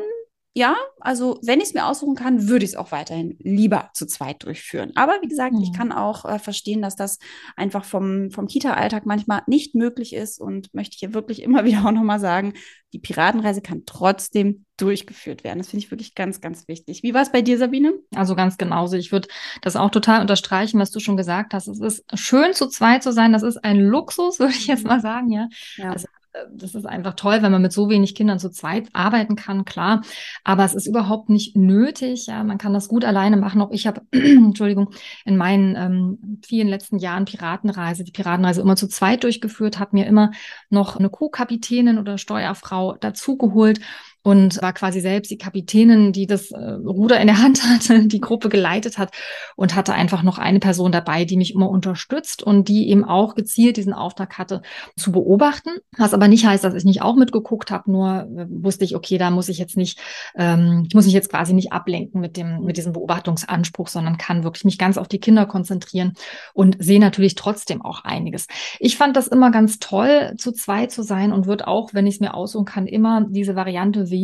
ja, 0.59 0.77
also 0.99 1.39
wenn 1.45 1.61
ich 1.61 1.69
es 1.69 1.75
mir 1.75 1.87
aussuchen 1.87 2.17
kann, 2.17 2.49
würde 2.49 2.65
ich 2.65 2.73
es 2.73 2.77
auch 2.77 2.91
weiterhin 2.91 3.37
lieber 3.39 3.91
zu 3.95 4.07
zweit 4.07 4.43
durchführen. 4.43 4.91
Aber 4.97 5.13
wie 5.23 5.29
gesagt, 5.29 5.55
mhm. 5.55 5.63
ich 5.63 5.73
kann 5.73 5.93
auch 5.93 6.25
äh, 6.25 6.41
verstehen, 6.41 6.83
dass 6.83 6.97
das 6.97 7.21
einfach 7.55 7.85
vom, 7.85 8.33
vom 8.33 8.49
Kita-Alltag 8.49 9.07
manchmal 9.07 9.43
nicht 9.47 9.77
möglich 9.77 10.13
ist 10.13 10.41
und 10.41 10.75
möchte 10.75 10.97
hier 10.99 11.15
wirklich 11.15 11.43
immer 11.43 11.65
wieder 11.65 11.87
auch 11.87 11.93
nochmal 11.93 12.19
sagen, 12.19 12.55
die 12.93 12.99
Piratenreise 12.99 13.63
kann 13.63 13.85
trotzdem 13.87 14.65
durchgeführt 14.79 15.45
werden. 15.45 15.59
Das 15.59 15.69
finde 15.69 15.85
ich 15.85 15.93
wirklich 15.93 16.17
ganz, 16.17 16.41
ganz 16.41 16.67
wichtig. 16.67 17.05
Wie 17.05 17.15
war 17.15 17.23
es 17.23 17.31
bei 17.31 17.41
dir, 17.41 17.57
Sabine? 17.57 17.93
Also 18.17 18.35
ganz 18.35 18.59
genauso. 18.59 18.97
Ich 18.97 19.13
würde 19.13 19.29
das 19.63 19.77
auch 19.77 19.91
total 19.91 20.21
unterstreichen, 20.23 20.81
was 20.81 20.91
du 20.91 20.99
schon 20.99 21.17
gesagt 21.17 21.55
hast. 21.55 21.69
Es 21.69 21.79
ist 21.79 22.05
schön, 22.19 22.53
zu 22.53 22.67
zweit 22.69 23.05
zu 23.05 23.13
sein. 23.13 23.33
Das 23.33 23.45
ist 23.45 23.59
ein 23.59 23.79
Luxus, 23.79 24.39
würde 24.41 24.55
ich 24.55 24.67
jetzt 24.67 24.83
mhm. 24.83 24.89
mal 24.89 25.01
sagen, 25.01 25.31
ja. 25.31 25.49
ja. 25.77 25.93
Also 25.93 26.09
das 26.53 26.75
ist 26.75 26.87
einfach 26.87 27.15
toll, 27.15 27.43
wenn 27.43 27.53
man 27.53 27.63
mit 27.63 27.73
so 27.73 27.89
wenig 27.89 28.15
Kindern 28.15 28.39
zu 28.39 28.51
zweit 28.51 28.89
arbeiten 28.93 29.37
kann, 29.37 29.65
klar. 29.65 30.03
Aber 30.45 30.65
es 30.65 30.75
ist 30.75 30.87
überhaupt 30.87 31.29
nicht 31.29 31.57
nötig. 31.57 32.27
Ja, 32.27 32.45
man 32.45 32.59
kann 32.59 32.75
das 32.75 32.89
gut 32.89 33.05
alleine 33.05 33.37
machen. 33.37 33.61
Auch 33.61 33.71
ich 33.71 33.87
habe, 33.87 34.03
Entschuldigung, 34.13 34.91
in 35.25 35.37
meinen 35.37 35.77
ähm, 35.77 36.41
vielen 36.45 36.69
letzten 36.69 36.99
Jahren 36.99 37.25
Piratenreise, 37.25 38.05
die 38.05 38.13
Piratenreise 38.13 38.61
immer 38.61 38.77
zu 38.77 38.89
zweit 38.89 39.25
durchgeführt, 39.25 39.79
habe 39.79 39.97
mir 39.97 40.07
immer 40.07 40.31
noch 40.71 40.97
eine 40.97 41.11
Co-Kapitänin 41.11 41.99
oder 41.99 42.19
Steuerfrau 42.19 42.95
dazugeholt 42.95 43.81
und 44.23 44.61
war 44.61 44.73
quasi 44.73 45.01
selbst 45.01 45.31
die 45.31 45.39
Kapitänin, 45.39 46.13
die 46.13 46.27
das 46.27 46.51
äh, 46.51 46.59
Ruder 46.59 47.21
in 47.21 47.27
der 47.27 47.41
Hand 47.43 47.63
hatte, 47.65 48.07
die 48.09 48.21
Gruppe 48.21 48.49
geleitet 48.49 48.99
hat 48.99 49.13
und 49.57 49.75
hatte 49.75 49.95
einfach 49.95 50.23
noch 50.23 50.39
eine 50.39 50.61
Person 50.61 50.93
dabei, 50.93 51.25
die 51.25 51.37
mich 51.37 51.55
immer 51.55 51.71
unterstützt 51.71 52.43
und 52.43 52.69
die 52.69 52.91
eben 52.91 53.05
auch 53.05 53.35
gezielt 53.35 53.77
diesen 53.77 53.93
Auftrag 53.93 54.37
hatte 54.37 54.63
zu 54.97 55.13
beobachten. 55.13 55.71
Was 55.97 56.15
aber 56.15 56.29
nicht 56.29 56.47
heißt, 56.47 56.65
dass 56.65 56.75
ich 56.75 56.85
nicht 56.85 57.03
auch 57.03 57.17
mitgeguckt 57.17 57.71
habe, 57.71 57.91
nur 57.91 58.29
äh, 58.37 58.47
wusste 58.51 58.85
ich, 58.85 58.97
okay, 58.97 59.19
da 59.19 59.31
muss 59.31 59.49
ich 59.49 59.59
jetzt 59.59 59.77
nicht, 59.77 59.99
ähm, 60.37 60.85
ich 60.87 60.95
muss 60.95 61.07
mich 61.07 61.15
jetzt 61.15 61.31
quasi 61.31 61.55
nicht 61.55 61.73
ablenken 61.73 62.21
mit 62.21 62.37
dem, 62.37 62.65
mit 62.65 62.77
diesem 62.77 62.93
Beobachtungsanspruch, 62.93 63.89
sondern 63.89 64.19
kann 64.19 64.45
wirklich 64.45 64.65
mich 64.65 64.79
ganz 64.79 64.99
auf 64.99 65.09
die 65.09 65.21
Kinder 65.21 65.47
konzentrieren 65.47 66.15
und 66.55 66.77
sehe 66.81 67.01
natürlich 67.01 67.35
trotzdem 67.35 67.83
auch 67.83 68.05
einiges. 68.05 68.47
Ich 68.79 68.97
fand 68.97 69.17
das 69.17 69.29
immer 69.29 69.51
ganz 69.51 69.79
toll, 69.79 70.35
zu 70.37 70.53
zweit 70.53 70.93
zu 70.93 71.03
sein 71.03 71.33
und 71.33 71.47
würde 71.47 71.67
auch, 71.69 71.95
wenn 71.95 72.07
ich 72.07 72.15
es 72.15 72.21
mir 72.21 72.35
aussuchen 72.35 72.65
kann, 72.65 72.87
immer 72.87 73.27
diese 73.29 73.57
Variante 73.57 74.11
wählen, 74.11 74.18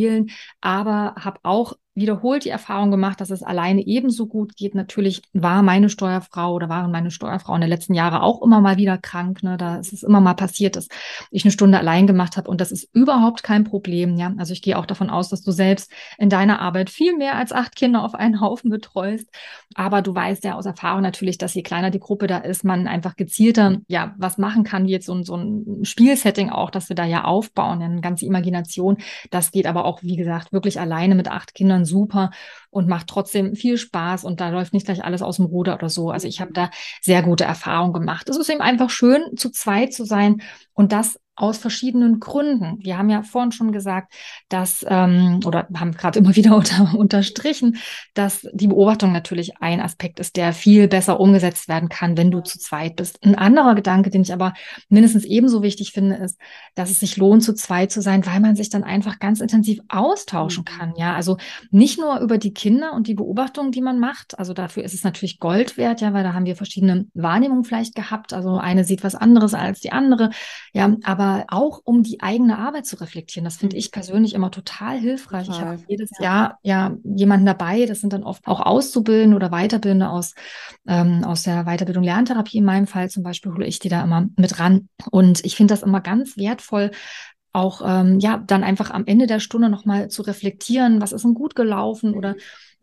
aber 0.61 1.15
habe 1.17 1.41
auch 1.43 1.75
wiederholt 1.95 2.45
die 2.45 2.51
Erfahrung 2.51 2.91
gemacht, 2.91 3.21
dass 3.21 3.31
es 3.31 3.43
alleine 3.43 3.87
ebenso 3.87 4.27
gut 4.27 4.57
geht. 4.57 4.75
Natürlich 4.75 5.23
war 5.33 5.63
meine 5.63 5.89
Steuerfrau 5.89 6.55
oder 6.55 6.69
waren 6.69 6.91
meine 6.91 7.11
Steuerfrauen 7.11 7.61
der 7.61 7.69
letzten 7.69 7.95
Jahre 7.95 8.23
auch 8.23 8.43
immer 8.43 8.61
mal 8.61 8.77
wieder 8.77 8.99
krank. 8.99 9.43
Ne? 9.43 9.57
Da 9.57 9.77
ist 9.77 9.93
es 9.93 10.03
immer 10.03 10.21
mal 10.21 10.35
passiert, 10.35 10.77
dass 10.77 10.89
ich 11.31 11.45
eine 11.45 11.53
Stunde 11.53 11.79
allein 11.79 12.07
gemacht 12.07 12.37
habe 12.37 12.51
und 12.51 12.61
das 12.61 12.73
ist 12.73 12.89
überhaupt 12.93 13.43
kein 13.43 13.65
Problem. 13.65 14.17
Ja, 14.17 14.35
also 14.39 14.53
ich 14.53 14.63
gehe 14.63 14.79
auch 14.79 14.87
davon 14.87 15.09
aus, 15.09 15.29
dass 15.29 15.43
du 15.43 15.53
selbst 15.53 15.91
in 16.19 16.29
deiner 16.29 16.61
Arbeit 16.61 16.91
viel 16.91 17.17
mehr 17.17 17.37
als 17.37 17.53
acht 17.53 17.77
Kinder 17.77 18.03
auf 18.03 18.15
einen 18.15 18.41
Haufen 18.41 18.71
betreust. 18.71 19.29
Aber 19.75 20.03
du 20.03 20.15
weißt 20.15 20.45
ja 20.45 20.55
aus 20.55 20.67
Erfahrung 20.67 21.03
natürlich, 21.03 21.39
dass 21.39 21.55
je 21.55 21.63
kleiner 21.63 21.91
die 21.91 22.01
Gruppe 22.01 22.27
da 22.27 22.39
ist, 22.39 22.65
man 22.65 22.89
einfach 22.89 23.17
gezielter 23.17 23.79
ja 23.89 24.15
was 24.19 24.39
machen 24.39 24.65
kann, 24.65 24.87
wie 24.87 24.93
jetzt 24.93 25.07
so 25.07 25.23
so 25.23 25.37
ein 25.37 25.85
Spielsetting 25.85 26.51
auch, 26.51 26.71
dass 26.71 26.89
wir 26.89 26.97
da 26.97 27.05
ja 27.05 27.25
aufbauen, 27.25 27.83
eine 27.83 28.01
ganze 28.01 28.27
Imagination. 28.27 28.99
Das 29.31 29.53
geht 29.53 29.67
aber 29.67 29.85
auch, 29.85 30.03
wie 30.03 30.17
gesagt, 30.17 30.53
wirklich 30.53 30.81
alleine 30.81 31.15
mit 31.15 31.29
acht 31.29 31.55
Kindern 31.55 31.84
super 31.85 32.31
und 32.71 32.89
macht 32.89 33.07
trotzdem 33.09 33.55
viel 33.55 33.79
Spaß 33.79 34.25
und 34.25 34.41
da 34.41 34.49
läuft 34.49 34.73
nicht 34.73 34.87
gleich 34.87 35.05
alles 35.05 35.23
aus 35.23 35.37
dem 35.37 35.47
Ruder 35.47 35.75
oder 35.75 35.89
so. 35.89 36.11
Also 36.11 36.29
ich 36.29 36.41
habe 36.41 36.53
da 36.53 36.71
sehr 37.01 37.23
gute 37.23 37.45
Erfahrungen 37.45 37.93
gemacht. 37.93 38.29
Es 38.29 38.37
ist 38.37 38.49
eben 38.49 38.61
einfach 38.61 38.91
schön, 38.91 39.37
zu 39.37 39.51
zweit 39.51 39.93
zu 39.93 40.05
sein 40.05 40.43
und 40.73 40.93
das 40.93 41.19
aus 41.37 41.59
verschiedenen 41.59 42.21
Gründen. 42.21 42.79
Wir 42.79 42.97
haben 42.97 43.11
ja 43.11 43.23
vorhin 43.23 43.51
schon 43.51 43.73
gesagt, 43.73 44.15
dass, 44.49 44.85
ähm, 44.89 45.41
oder 45.45 45.67
haben 45.75 45.93
gerade 45.93 46.21
immer 46.21 46.37
wieder 46.37 46.57
unter, 46.57 46.95
unterstrichen, 46.97 47.77
dass 48.15 48.47
die 48.53 48.69
Beobachtung 48.69 49.13
natürlich 49.13 49.59
ein 49.61 49.81
Aspekt 49.81 50.21
ist, 50.21 50.37
der 50.37 50.53
viel 50.53 50.87
besser 50.87 51.19
umgesetzt 51.19 51.69
werden 51.69 51.89
kann, 51.89 52.17
wenn 52.17 52.31
du 52.31 52.41
zu 52.41 52.59
zweit 52.59 52.97
bist. 52.97 53.25
Ein 53.25 53.35
anderer 53.35 53.75
Gedanke, 53.75 54.11
den 54.11 54.23
ich 54.23 54.33
aber 54.33 54.55
mindestens 54.89 55.25
ebenso 55.25 55.63
wichtig 55.63 55.93
finde, 55.93 56.17
ist, 56.17 56.39
dass 56.75 56.91
es 56.91 57.01
sich 57.01 57.17
lohnt, 57.17 57.43
zu 57.43 57.55
zweit 57.55 57.91
zu 57.91 58.01
sein, 58.01 58.25
weil 58.27 58.41
man 58.41 58.55
sich 58.55 58.71
dann 58.71 58.85
einfach 58.85 59.19
ganz 59.19 59.41
intensiv 59.41 59.81
austauschen 59.89 60.65
mhm. 60.69 60.79
kann. 60.79 60.93
Ja, 60.97 61.15
also 61.15 61.37
nicht 61.71 61.99
nur 61.99 62.21
über 62.21 62.39
die 62.39 62.55
Kinder 62.55 62.93
und 62.93 63.09
die 63.09 63.15
Beobachtungen, 63.15 63.73
die 63.73 63.83
man 63.83 63.99
macht. 63.99 64.39
Also 64.39 64.53
dafür 64.53 64.85
ist 64.85 64.95
es 64.95 65.03
natürlich 65.03 65.41
Gold 65.41 65.77
wert, 65.77 66.01
ja, 66.01 66.13
weil 66.13 66.23
da 66.23 66.33
haben 66.33 66.47
wir 66.47 66.57
verschiedene 66.57 67.07
Wahrnehmungen 67.15 67.65
vielleicht 67.65 67.95
gehabt. 67.97 68.33
Also 68.33 68.57
eine 68.57 68.85
sieht 68.85 69.03
was 69.03 69.15
anderes 69.17 69.55
als 69.55 69.81
die 69.81 69.93
andere. 69.93 70.31
Ja, 70.73 70.95
aber 71.03 71.24
aber 71.25 71.45
auch 71.49 71.81
um 71.85 72.03
die 72.03 72.21
eigene 72.21 72.59
Arbeit 72.59 72.87
zu 72.87 72.97
reflektieren. 72.97 73.45
Das 73.45 73.57
finde 73.57 73.77
mhm. 73.77 73.79
ich 73.79 73.93
persönlich 73.93 74.35
immer 74.35 74.51
total 74.51 74.99
hilfreich. 74.99 75.47
Total. 75.47 75.61
Ich 75.61 75.67
habe 75.67 75.83
jedes 75.89 76.11
ja. 76.19 76.25
Jahr 76.25 76.59
ja 76.63 76.97
jemanden 77.03 77.47
dabei, 77.47 77.87
das 77.87 78.01
sind 78.01 78.13
dann 78.13 78.25
oft 78.25 78.47
auch 78.47 78.61
Auszubildende 78.61 79.37
oder 79.37 79.51
Weiterbildende 79.51 80.09
aus, 80.09 80.35
ähm, 80.87 81.25
aus 81.25 81.43
der 81.43 81.65
Weiterbildung 81.65 82.05
Lerntherapie 82.05 82.59
in 82.59 82.65
meinem 82.65 82.87
Fall 82.87 83.09
zum 83.09 83.23
Beispiel, 83.23 83.53
hole 83.53 83.67
ich 83.67 83.79
die 83.79 83.89
da 83.89 84.03
immer 84.03 84.29
mit 84.37 84.59
ran. 84.59 84.89
Und 85.11 85.45
ich 85.45 85.57
finde 85.57 85.73
das 85.73 85.83
immer 85.83 86.01
ganz 86.01 86.37
wertvoll, 86.37 86.91
auch 87.53 87.83
ähm, 87.85 88.19
ja 88.19 88.39
dann 88.39 88.65
einfach 88.65 88.91
am 88.91 89.07
Ende 89.07 89.27
der 89.27 89.41
Stunde 89.41 89.69
nochmal 89.69 90.09
zu 90.09 90.23
reflektieren, 90.23 91.01
was 91.01 91.13
ist 91.13 91.25
denn 91.25 91.35
gut 91.35 91.55
gelaufen 91.55 92.15
oder 92.15 92.35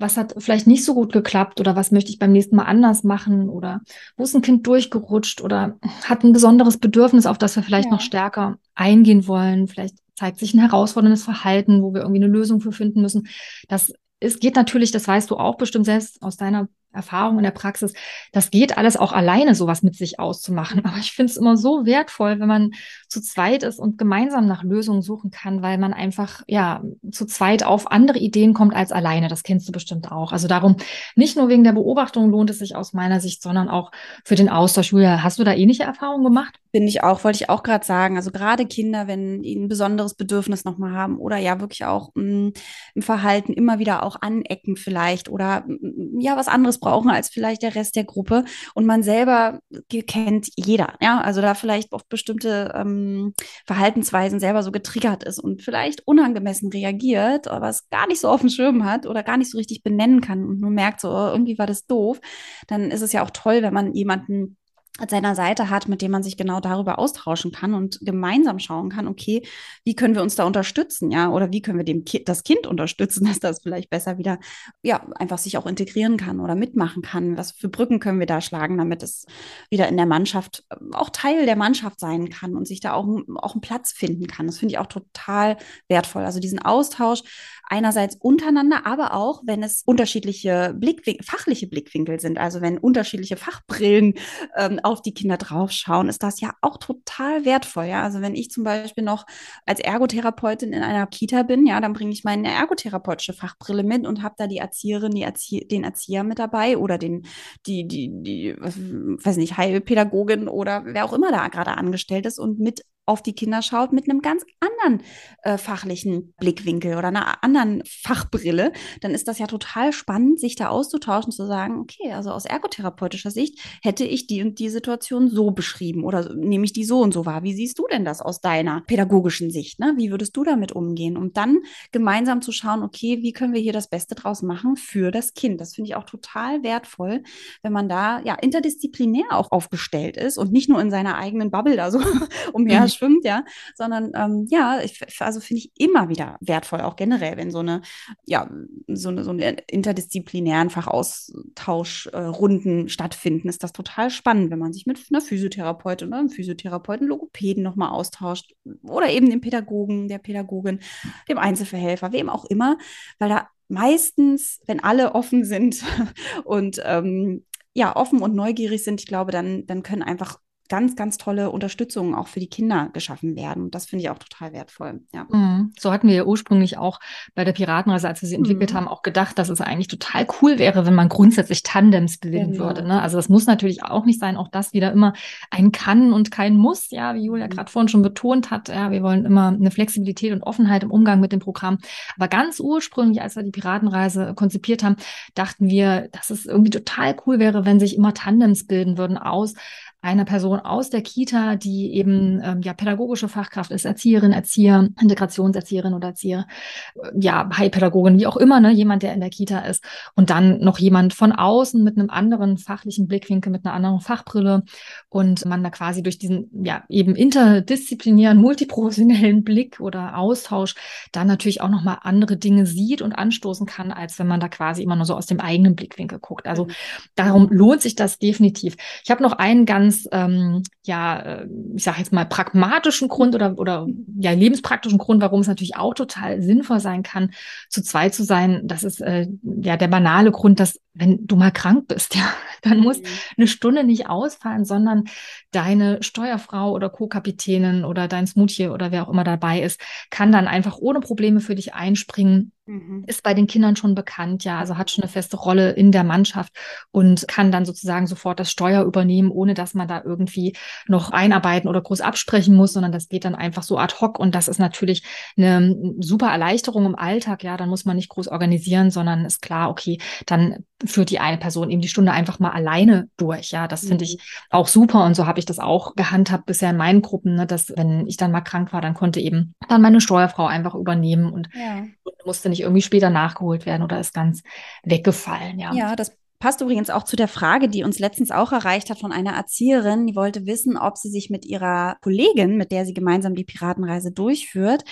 was 0.01 0.17
hat 0.17 0.34
vielleicht 0.38 0.67
nicht 0.67 0.84
so 0.84 0.93
gut 0.93 1.13
geklappt 1.13 1.60
oder 1.60 1.75
was 1.75 1.91
möchte 1.91 2.12
ich 2.12 2.20
beim 2.20 2.31
nächsten 2.31 2.55
Mal 2.55 2.63
anders 2.63 3.03
machen 3.03 3.50
oder 3.50 3.81
wo 4.17 4.24
ist 4.24 4.36
ein 4.36 4.41
Kind 4.41 4.65
durchgerutscht 4.67 5.41
oder 5.41 5.77
hat 6.03 6.24
ein 6.24 6.34
besonderes 6.34 6.77
Bedürfnis, 6.77 7.25
auf 7.25 7.38
das 7.38 7.55
wir 7.55 7.63
vielleicht 7.63 7.86
ja. 7.86 7.91
noch 7.91 8.01
stärker 8.01 8.58
eingehen 8.75 9.27
wollen. 9.27 9.67
Vielleicht 9.67 9.96
zeigt 10.15 10.39
sich 10.39 10.53
ein 10.53 10.60
herausforderndes 10.60 11.24
Verhalten, 11.24 11.81
wo 11.81 11.93
wir 11.93 12.01
irgendwie 12.01 12.24
eine 12.24 12.31
Lösung 12.31 12.62
für 12.62 12.72
finden 12.72 13.01
müssen. 13.01 13.27
Das 13.67 13.93
es 14.22 14.39
geht 14.39 14.55
natürlich, 14.55 14.91
das 14.91 15.08
weißt 15.08 15.29
du 15.31 15.38
auch 15.38 15.58
bestimmt 15.58 15.86
selbst 15.86 16.22
aus 16.22 16.38
deiner 16.38 16.70
Erfahrung 16.93 17.38
in 17.38 17.43
der 17.43 17.51
Praxis, 17.51 17.93
das 18.31 18.51
geht 18.51 18.77
alles 18.77 18.98
auch 18.98 19.13
alleine, 19.13 19.55
sowas 19.55 19.83
mit 19.83 19.95
sich 19.95 20.19
auszumachen. 20.19 20.83
Aber 20.86 20.98
ich 20.98 21.13
finde 21.13 21.31
es 21.31 21.38
immer 21.38 21.57
so 21.57 21.86
wertvoll, 21.86 22.39
wenn 22.39 22.48
man 22.48 22.71
zu 23.07 23.21
zweit 23.21 23.63
ist 23.63 23.79
und 23.79 23.98
gemeinsam 23.98 24.48
nach 24.48 24.63
Lösungen 24.63 25.01
suchen 25.01 25.31
kann, 25.31 25.62
weil 25.62 25.77
man 25.77 25.93
einfach, 25.93 26.43
ja, 26.48 26.81
zu 27.12 27.25
zweit 27.25 27.63
auf 27.63 27.91
andere 27.91 28.19
Ideen 28.19 28.53
kommt 28.53 28.75
als 28.75 28.91
alleine. 28.91 29.27
Das 29.27 29.43
kennst 29.43 29.67
du 29.67 29.71
bestimmt 29.71 30.12
auch. 30.12 30.31
Also 30.31 30.48
darum, 30.48 30.77
nicht 31.15 31.38
nur 31.38 31.50
wegen 31.50 31.63
der 31.63 31.74
Beobachtung 31.74 32.29
lohnt 32.29 32.50
es 32.50 32.60
sich 32.60 32.75
aus 32.75 32.93
meiner 32.93 33.19
Sicht, 33.19 33.41
sondern 33.41 33.69
auch 33.69 33.91
für 34.24 34.36
den 34.36 34.50
Austausch. 34.50 34.91
Julia, 34.91 35.24
hast 35.24 35.39
du 35.39 35.43
da 35.43 35.53
ähnliche 35.53 35.83
Erfahrungen 35.83 36.24
gemacht? 36.24 36.55
Finde 36.71 36.88
ich 36.88 37.03
auch, 37.03 37.24
wollte 37.25 37.43
ich 37.43 37.50
auch 37.50 37.63
gerade 37.63 37.86
sagen. 37.86 38.15
Also 38.15 38.31
gerade 38.31 38.65
Kinder, 38.65 39.07
wenn 39.07 39.41
die 39.41 39.55
ein 39.55 39.67
besonderes 39.67 40.13
Bedürfnis 40.13 40.63
nochmal 40.63 40.93
haben 40.93 41.17
oder 41.17 41.38
ja 41.38 41.60
wirklich 41.60 41.83
auch 41.86 42.12
mh, 42.15 42.24
mm, 42.24 42.53
im 42.95 43.01
Verhalten 43.01 43.53
immer 43.53 43.79
wieder 43.79 44.03
auch 44.03 44.21
anecken 44.21 44.77
vielleicht 44.77 45.27
oder 45.27 45.65
mh, 45.67 45.77
mm, 45.81 46.19
ja 46.21 46.38
was 46.38 46.48
anderes 46.48 46.79
brauchen 46.81 47.09
als 47.09 47.29
vielleicht 47.29 47.61
der 47.61 47.75
Rest 47.75 47.95
der 47.95 48.03
Gruppe. 48.03 48.43
Und 48.73 48.85
man 48.85 49.03
selber 49.03 49.59
kennt 50.07 50.50
jeder, 50.57 50.95
ja, 51.01 51.21
also 51.21 51.41
da 51.41 51.53
vielleicht 51.53 51.93
auf 51.93 52.05
bestimmte 52.07 52.73
ähm, 52.75 53.33
Verhaltensweisen 53.65 54.41
selber 54.41 54.63
so 54.63 54.71
getriggert 54.71 55.23
ist 55.23 55.39
und 55.39 55.61
vielleicht 55.61 56.05
unangemessen 56.05 56.69
reagiert, 56.69 57.47
aber 57.47 57.69
es 57.69 57.89
gar 57.89 58.07
nicht 58.07 58.19
so 58.19 58.27
auf 58.27 58.41
dem 58.41 58.50
Schirm 58.50 58.83
hat 58.83 59.05
oder 59.05 59.23
gar 59.23 59.38
nicht 59.38 59.51
so 59.51 59.57
richtig 59.57 59.83
benennen 59.83 60.19
kann 60.19 60.45
und 60.45 60.59
nur 60.59 60.71
merkt, 60.71 61.00
so 61.00 61.09
oh, 61.09 61.29
irgendwie 61.31 61.57
war 61.57 61.67
das 61.67 61.85
doof, 61.85 62.19
dann 62.67 62.91
ist 62.91 63.01
es 63.01 63.13
ja 63.13 63.23
auch 63.23 63.31
toll, 63.31 63.61
wenn 63.61 63.73
man 63.73 63.93
jemanden 63.93 64.57
an 65.01 65.10
seiner 65.10 65.36
Seite 65.36 65.70
hat, 65.70 65.88
mit 65.88 66.01
dem 66.01 66.12
man 66.12 66.24
sich 66.24 66.38
genau 66.38 66.60
darüber 66.60 67.00
austauschen 67.00 67.51
kann 67.51 67.74
und 67.74 68.00
gemeinsam 68.01 68.60
schauen 68.60 68.89
kann, 68.89 69.08
okay, 69.08 69.41
wie 69.84 69.96
können 69.96 70.15
wir 70.15 70.22
uns 70.22 70.36
da 70.36 70.46
unterstützen, 70.46 71.12
ja, 71.12 71.29
oder 71.29 71.51
wie 71.51 71.62
können 71.62 71.79
wir 71.79 71.86
dem 71.86 72.05
Ki 72.05 72.24
das 72.24 72.43
Kind 72.43 72.67
unterstützen, 72.67 73.25
dass 73.27 73.39
das 73.39 73.62
vielleicht 73.62 73.89
besser 73.89 74.17
wieder, 74.17 74.39
ja, 74.84 75.05
einfach 75.15 75.39
sich 75.39 75.58
auch 75.58 75.65
integrieren 75.65 76.17
kann 76.17 76.39
oder 76.39 76.55
mitmachen 76.55 77.01
kann. 77.01 77.38
Was 77.38 77.51
für 77.51 77.70
Brücken 77.70 78.00
können 78.00 78.20
wir 78.20 78.27
da 78.27 78.41
schlagen, 78.41 78.77
damit 78.77 79.01
es 79.03 79.25
wieder 79.70 79.88
in 79.88 79.98
der 79.98 80.05
Mannschaft 80.05 80.63
ähm, 80.72 80.93
auch 80.93 81.10
Teil 81.10 81.46
der 81.46 81.55
Mannschaft 81.55 82.00
sein 82.00 82.29
kann 82.29 82.55
und 82.55 82.67
sich 82.67 82.79
da 82.79 82.93
auch, 82.93 83.08
auch 83.38 83.53
einen 83.53 83.62
Platz 83.62 83.91
finden 83.91 84.27
kann. 84.27 84.46
Das 84.46 84.60
finde 84.60 84.74
ich 84.74 84.79
auch 84.79 84.88
total 84.88 85.58
wertvoll. 85.88 86.24
Also 86.24 86.39
diesen 86.39 86.60
Austausch 86.60 87.24
einerseits 87.72 88.17
untereinander, 88.17 88.86
aber 88.86 89.13
auch, 89.13 89.41
wenn 89.46 89.63
es 89.63 89.81
unterschiedliche 89.86 90.75
Blickwinkel, 90.77 91.25
fachliche 91.25 91.67
Blickwinkel 91.67 92.20
sind, 92.20 92.38
also 92.38 92.62
wenn 92.62 92.77
unterschiedliche 92.77 93.38
Fachbrillen 93.38 94.15
ähm, 94.58 94.79
auf 94.91 95.01
die 95.01 95.13
Kinder 95.13 95.38
draufschauen, 95.38 96.10
ist 96.10 96.24
das 96.24 96.41
ja 96.41 96.51
auch 96.62 96.77
total 96.77 97.45
wertvoll. 97.45 97.86
Ja? 97.86 98.03
Also 98.03 98.21
wenn 98.21 98.36
ich 98.36 98.51
zum 98.51 98.63
Beispiel 98.63 99.03
noch 99.03 99.25
als 99.65 99.79
Ergotherapeutin 99.79 100.74
in 100.74 100.83
einer 100.83 101.07
Kita 101.07 101.43
bin, 101.43 101.65
ja, 101.65 101.79
dann 101.81 101.93
bringe 101.93 102.12
ich 102.12 102.24
meine 102.24 102.51
ergotherapeutische 102.51 103.33
Fachbrille 103.33 103.83
mit 103.83 104.05
und 104.05 104.24
habe 104.24 104.36
da 104.38 104.48
die 104.48 104.57
Erzieherin, 104.57 105.12
die 105.12 105.24
Erzie 105.24 105.67
den 105.67 105.83
Erzieher 105.83 106.24
mit 106.24 106.39
dabei 106.39 106.77
oder 106.77 106.98
den, 106.98 107.25
die, 107.65 107.88
die, 107.88 108.12
die, 108.13 108.55
weiß 108.57 109.38
nicht, 109.38 109.57
Heilpädagogin 109.57 110.48
oder 110.48 110.83
wer 110.86 111.05
auch 111.05 111.13
immer 111.13 111.31
da 111.31 111.48
gerade 111.48 111.71
angestellt 111.71 112.25
ist 112.25 112.39
und 112.39 112.60
mit 112.60 112.83
auf 113.12 113.22
die 113.22 113.34
Kinder 113.34 113.62
schaut 113.62 113.91
mit 113.91 114.10
einem 114.10 114.22
ganz 114.22 114.46
anderen 114.62 115.03
äh, 115.44 115.58
fachlichen 115.58 116.34
Blickwinkel 116.39 116.96
oder 116.96 117.10
einer 117.10 117.44
anderen 117.44 117.84
Fachbrille, 117.86 118.72
dann 119.01 119.12
ist 119.12 119.27
das 119.27 119.38
ja 119.38 119.48
total 119.48 119.91
spannend, 119.91 120.39
sich 120.39 120.56
da 120.56 120.70
auszutauschen, 120.70 121.34
zu 121.34 121.46
sagen, 121.46 121.80
okay, 121.82 122.13
also 122.13 122.32
aus 122.32 122.46
ergotherapeutischer 122.46 123.32
Sicht 123.32 123.60
hätte 123.84 124.06
ich 124.06 124.27
die 124.27 124.41
und 124.41 124.60
die 124.60 124.70
Situation 124.70 125.30
so 125.30 125.51
beschrieben 125.51 126.06
oder 126.06 126.34
nehme 126.34 126.63
ich 126.63 126.72
die 126.72 126.86
so 126.86 127.01
und 127.01 127.13
so 127.13 127.25
wahr. 127.25 127.44
Wie 127.44 127.53
siehst 127.53 127.80
du 127.80 127.88
denn 127.91 128.06
das 128.06 128.22
aus 128.22 128.39
deiner 128.39 128.82
pädagogischen 128.88 129.51
Sicht? 129.51 129.80
Ne? 129.80 129.94
Wie 129.98 130.10
würdest 130.10 130.38
du 130.38 130.46
damit 130.46 130.72
umgehen? 130.72 131.18
Und 131.18 131.36
dann 131.36 131.60
gemeinsam 131.91 132.41
zu 132.41 132.53
schauen, 132.53 132.82
okay, 132.82 133.20
wie 133.22 133.34
können 133.34 133.53
wir 133.53 133.62
hier 133.62 133.74
das 133.74 133.89
Beste 133.89 134.15
draus 134.15 134.41
machen 134.41 134.77
für 134.77 135.12
das 135.12 135.34
Kind? 135.34 135.60
Das 135.60 135.75
finde 135.75 135.89
ich 135.89 135.96
auch 135.96 136.06
total 136.06 136.63
wertvoll, 136.63 137.24
wenn 137.62 137.74
man 137.74 137.89
da 137.89 138.22
ja 138.24 138.36
interdisziplinär 138.36 139.25
auch 139.32 139.51
aufgestellt 139.51 140.15
ist 140.15 140.38
und 140.38 140.53
nicht 140.53 140.70
nur 140.70 140.80
in 140.80 140.91
seiner 140.91 141.18
eigenen 141.18 141.51
Bubble 141.51 141.75
da 141.75 141.91
so 141.91 142.00
umher 142.53 142.88
schwimmt, 143.01 143.25
ja, 143.25 143.43
sondern 143.75 144.12
ähm, 144.15 144.48
ja, 144.50 144.79
ich, 144.84 145.01
also 145.20 145.39
finde 145.39 145.60
ich 145.60 145.72
immer 145.77 146.10
wieder 146.10 146.38
wertvoll, 146.39 146.81
auch 146.81 146.96
generell, 146.96 147.38
wenn 147.38 147.51
so 147.51 147.60
eine, 147.60 147.81
ja, 148.25 148.50
so 148.88 149.10
eine, 149.10 149.24
so 149.24 149.31
eine 149.31 149.58
interdisziplinären 149.67 150.70
Fachaustauschrunden 150.70 152.86
äh, 152.86 152.89
stattfinden, 152.89 153.50
ist 153.50 153.63
das 153.63 153.74
total 153.74 154.10
spannend, 154.10 154.51
wenn 154.51 154.60
man 154.60 154.74
sich 154.74 154.86
mit 154.86 155.00
einer 155.10 155.22
Physiotherapeutin 155.22 156.10
oder 156.10 156.20
einem 156.20 156.29
Physiotherapeuten, 156.29 157.08
Logopäden 157.08 157.63
nochmal 157.63 157.89
austauscht 157.89 158.53
oder 158.84 159.10
eben 159.10 159.29
dem 159.29 159.41
Pädagogen, 159.41 160.08
der 160.08 160.20
Pädagogin, 160.20 160.79
dem 161.27 161.38
Einzelverhelfer, 161.38 162.12
wem 162.12 162.29
auch 162.29 162.46
immer, 162.46 162.77
weil 163.20 163.29
da 163.29 163.48
meistens, 163.67 164.60
wenn 164.67 164.81
alle 164.81 165.15
offen 165.15 165.46
sind 165.46 165.84
und 166.43 166.81
ähm, 166.86 167.46
ja, 167.74 167.96
offen 167.96 168.22
und 168.22 168.36
neugierig 168.36 168.84
sind, 168.84 169.00
ich 169.00 169.08
glaube, 169.08 169.31
dann, 169.31 169.65
dann 169.65 169.81
können 169.81 170.03
einfach 170.03 170.39
ganz, 170.72 170.96
ganz 170.96 171.18
tolle 171.18 171.51
Unterstützung 171.51 172.16
auch 172.16 172.30
für 172.30 172.40
die 172.40 172.48
Kinder 172.48 172.90
geschaffen 172.94 173.36
werden. 173.36 173.63
Und 173.63 173.75
das 173.75 173.88
finde 173.88 174.04
ich 174.04 174.10
auch 174.10 174.18
total 174.18 174.54
wertvoll. 174.54 175.01
Ja. 175.13 175.28
Mhm. 175.30 175.74
So 175.78 175.92
hatten 175.92 176.08
wir 176.08 176.16
ja 176.16 176.24
ursprünglich 176.24 176.78
auch 176.78 177.01
bei 177.36 177.44
der 177.44 177.51
Piratenreise, 177.51 178.08
als 178.08 178.22
wir 178.22 178.30
sie 178.30 178.36
entwickelt 178.36 178.72
mhm. 178.72 178.78
haben, 178.78 178.88
auch 178.88 179.01
gedacht, 179.01 179.38
dass 179.38 179.50
es 179.50 179.60
eigentlich 179.60 179.90
total 179.90 180.25
cool 180.42 180.60
wäre, 180.60 180.86
wenn 180.86 180.96
man 180.96 181.10
grundsätzlich 181.10 181.63
Tandems 181.63 182.20
bilden 182.20 182.54
genau. 182.54 182.68
würde. 182.68 182.84
Ne? 182.84 183.01
Also 183.01 183.18
das 183.18 183.28
muss 183.28 183.48
natürlich 183.48 183.84
auch 183.84 184.06
nicht 184.06 184.22
sein, 184.22 184.38
auch 184.38 184.48
das 184.48 184.72
wieder 184.72 184.94
immer 184.94 185.12
ein 185.50 185.74
Kann 185.74 186.13
und 186.13 186.32
kein 186.32 186.56
Muss, 186.56 186.90
ja, 186.90 187.16
wie 187.16 187.25
Julia 187.25 187.48
mhm. 187.48 187.50
gerade 187.50 187.70
vorhin 187.70 187.90
schon 187.90 188.01
betont 188.01 188.50
hat. 188.50 188.70
Ja, 188.70 188.92
wir 188.92 189.04
wollen 189.04 189.25
immer 189.25 189.50
eine 189.50 189.72
Flexibilität 189.72 190.32
und 190.32 190.42
Offenheit 190.42 190.84
im 190.84 190.92
Umgang 190.92 191.20
mit 191.20 191.34
dem 191.34 191.42
Programm. 191.42 191.80
Aber 192.16 192.30
ganz 192.30 192.62
ursprünglich, 192.62 193.22
als 193.22 193.36
wir 193.36 193.44
die 193.44 193.51
Piratenreise 193.51 194.36
konzipiert 194.36 194.84
haben, 194.84 194.96
dachten 195.36 195.68
wir, 195.68 196.08
dass 196.13 196.30
es 196.30 196.46
irgendwie 196.46 196.70
total 196.70 197.18
cool 197.28 197.40
wäre, 197.40 197.66
wenn 197.66 197.82
sich 197.82 197.98
immer 197.98 198.13
Tandems 198.13 198.66
bilden 198.68 198.98
würden 198.98 199.18
aus 199.18 199.54
einer 200.01 200.25
Person 200.25 200.60
aus 200.60 200.89
der 200.89 201.01
Kita, 201.01 201.55
die 201.55 201.93
eben 201.93 202.41
ähm, 202.43 202.62
ja 202.62 202.74
pädagogische 202.74 203.27
Fachkraft 203.27 203.72
ist, 203.72 203.86
Erzieherin, 203.86 204.31
Erzieher, 204.31 204.89
Integrationserzieherin 205.00 205.93
oder 205.93 206.10
Erzieher, 206.10 206.48
äh, 206.96 207.12
ja, 207.20 207.50
Heilpädagogin, 207.55 208.17
wie 208.17 208.27
auch 208.27 208.38
immer, 208.38 208.60
ne, 208.60 208.72
jemand, 208.72 209.03
der 209.03 209.13
in 209.13 209.20
der 209.20 209.29
Kita 209.29 209.60
ist. 209.60 209.84
Und 210.15 210.29
dann 210.29 210.60
noch 210.60 210.79
jemand 210.79 211.13
von 211.13 211.31
außen 211.31 211.84
mit 211.84 211.98
einem 211.98 212.10
anderen 212.10 212.58
fachlichen 212.58 213.08
Blickwinkel, 213.08 213.51
mit 213.51 213.65
einer 213.65 213.74
anderen 213.74 214.00
Fachbrille 214.00 214.63
und 215.10 215.46
man 215.46 215.63
da 215.63 215.70
quasi 215.70 216.01
durch 216.03 216.17
diesen 216.17 216.50
ja 216.63 216.84
eben 216.89 217.15
interdisziplinären, 217.15 218.38
multiprofessionellen 218.38 219.43
Blick 219.43 219.79
oder 219.79 220.17
Austausch 220.17 220.75
dann 221.12 221.27
natürlich 221.27 221.62
auch 221.62 221.70
nochmal 221.70 222.00
andere 222.01 222.38
Dinge 222.38 222.65
sieht 222.65 223.01
und 223.01 223.13
anstoßen 223.13 223.65
kann, 223.65 223.91
als 223.91 224.17
wenn 224.20 224.27
man 224.27 224.39
da 224.39 224.48
quasi 224.48 224.84
immer 224.84 224.96
nur 224.96 225.05
so 225.05 225.15
aus 225.15 225.25
dem 225.25 225.39
eigenen 225.39 225.75
Blickwinkel 225.75 226.20
guckt. 226.20 226.48
Also 226.48 226.65
mhm. 226.65 226.72
darum 227.15 227.48
lohnt 227.50 227.81
sich 227.81 227.96
das 227.96 228.20
definitiv. 228.20 228.75
Ich 229.03 229.12
habe 229.12 229.24
noch 229.24 229.34
einen 229.34 229.65
ganz, 229.65 229.90
ähm, 230.12 230.63
ja, 230.83 231.19
äh, 231.19 231.48
ich 231.75 231.83
sage 231.83 232.00
jetzt 232.00 232.13
mal 232.13 232.25
pragmatischen 232.25 233.07
Grund 233.07 233.36
oder 233.36 233.57
oder 233.57 233.88
ja 234.19 234.31
lebenspraktischen 234.31 234.98
Grund, 234.98 235.21
warum 235.21 235.41
es 235.41 235.48
natürlich 235.48 235.75
auch 235.75 235.93
total 235.93 236.41
sinnvoll 236.41 236.79
sein 236.79 237.03
kann, 237.03 237.31
zu 237.69 237.81
zweit 237.83 238.13
zu 238.13 238.24
sein. 238.24 238.62
Das 238.65 238.83
ist 238.83 239.01
äh, 239.01 239.27
ja 239.43 239.77
der 239.77 239.88
banale 239.88 240.31
Grund, 240.31 240.60
dass 240.60 240.79
wenn 240.93 241.25
du 241.25 241.36
mal 241.36 241.51
krank 241.51 241.88
bist, 241.88 242.15
ja, 242.15 242.33
dann 242.62 242.79
muss 242.79 243.00
mhm. 243.00 243.05
eine 243.38 243.48
Stunde 243.48 243.83
nicht 243.83 244.10
ausfallen, 244.10 244.65
sondern 244.65 245.05
deine 245.51 246.01
Steuerfrau 246.03 246.71
oder 246.71 246.89
Co-Kapitänin 246.89 247.86
oder 247.86 248.07
dein 248.07 248.27
Smoothie 248.27 248.69
oder 248.69 248.91
wer 248.91 249.03
auch 249.03 249.12
immer 249.12 249.24
dabei 249.24 249.62
ist, 249.62 249.79
kann 250.10 250.31
dann 250.31 250.48
einfach 250.48 250.77
ohne 250.79 251.00
Probleme 251.00 251.39
für 251.39 251.55
dich 251.55 251.74
einspringen 251.74 252.51
Mhm. 252.68 253.03
Ist 253.08 253.24
bei 253.24 253.34
den 253.34 253.48
Kindern 253.48 253.75
schon 253.75 253.96
bekannt, 253.96 254.44
ja, 254.44 254.60
also 254.60 254.77
hat 254.77 254.91
schon 254.91 255.03
eine 255.03 255.12
feste 255.12 255.36
Rolle 255.36 255.72
in 255.72 255.91
der 255.91 256.03
Mannschaft 256.03 256.53
und 256.91 257.27
kann 257.27 257.51
dann 257.51 257.65
sozusagen 257.65 258.06
sofort 258.06 258.39
das 258.39 258.51
Steuer 258.51 258.84
übernehmen, 258.84 259.32
ohne 259.32 259.56
dass 259.56 259.74
man 259.74 259.88
da 259.88 260.03
irgendwie 260.06 260.56
noch 260.88 261.12
einarbeiten 261.12 261.68
oder 261.68 261.82
groß 261.82 262.01
absprechen 262.01 262.56
muss, 262.56 262.74
sondern 262.74 262.91
das 262.91 263.10
geht 263.10 263.25
dann 263.25 263.34
einfach 263.34 263.63
so 263.63 263.80
ad 263.80 263.96
hoc 264.00 264.20
und 264.20 264.36
das 264.36 264.48
ist 264.48 264.60
natürlich 264.60 265.03
eine 265.38 265.75
super 266.00 266.27
Erleichterung 266.27 266.86
im 266.86 266.96
Alltag, 266.96 267.44
ja, 267.44 267.58
dann 267.58 267.70
muss 267.70 267.86
man 267.86 267.96
nicht 267.96 268.10
groß 268.10 268.27
organisieren, 268.27 268.91
sondern 268.91 269.25
ist 269.25 269.41
klar, 269.41 269.70
okay, 269.70 269.98
dann 270.27 270.63
führt 270.85 271.09
die 271.09 271.19
eine 271.19 271.38
Person 271.38 271.69
eben 271.69 271.81
die 271.81 271.88
Stunde 271.88 272.11
einfach 272.11 272.39
mal 272.39 272.51
alleine 272.51 273.09
durch, 273.17 273.51
ja, 273.51 273.67
das 273.67 273.85
finde 273.85 274.03
ich 274.03 274.15
mhm. 274.15 274.19
auch 274.50 274.67
super 274.67 275.05
und 275.05 275.15
so 275.15 275.25
habe 275.25 275.39
ich 275.39 275.45
das 275.45 275.59
auch 275.59 275.95
gehandhabt 275.95 276.45
bisher 276.45 276.71
in 276.71 276.77
meinen 276.77 277.01
Gruppen, 277.01 277.35
ne, 277.35 277.45
dass 277.45 277.73
wenn 277.75 278.07
ich 278.07 278.17
dann 278.17 278.31
mal 278.31 278.41
krank 278.41 278.73
war, 278.73 278.81
dann 278.81 278.93
konnte 278.93 279.19
eben 279.19 279.53
dann 279.67 279.81
meine 279.81 280.01
Steuerfrau 280.01 280.45
einfach 280.45 280.75
übernehmen 280.75 281.31
und 281.31 281.50
ja. 281.53 281.85
musste 282.25 282.50
nicht 282.50 282.61
irgendwie 282.61 282.81
später 282.81 283.09
nachgeholt 283.09 283.65
werden 283.65 283.83
oder 283.83 284.00
ist 284.00 284.13
ganz 284.13 284.43
weggefallen. 284.83 285.59
Ja, 285.59 285.73
ja 285.73 285.95
das 285.95 286.17
passt 286.41 286.60
übrigens 286.60 286.89
auch 286.89 287.03
zu 287.03 287.15
der 287.15 287.27
Frage, 287.29 287.69
die 287.69 287.83
uns 287.83 288.00
letztens 288.00 288.31
auch 288.31 288.51
erreicht 288.51 288.89
hat 288.89 289.00
von 289.00 289.13
einer 289.13 289.31
Erzieherin, 289.31 290.07
die 290.07 290.15
wollte 290.15 290.45
wissen, 290.45 290.75
ob 290.75 290.98
sie 290.98 291.10
sich 291.10 291.29
mit 291.29 291.45
ihrer 291.45 291.98
Kollegin, 292.01 292.57
mit 292.57 292.71
der 292.71 292.86
sie 292.86 292.93
gemeinsam 292.93 293.36
die 293.36 293.45
Piratenreise 293.45 294.12
durchführt, 294.12 294.83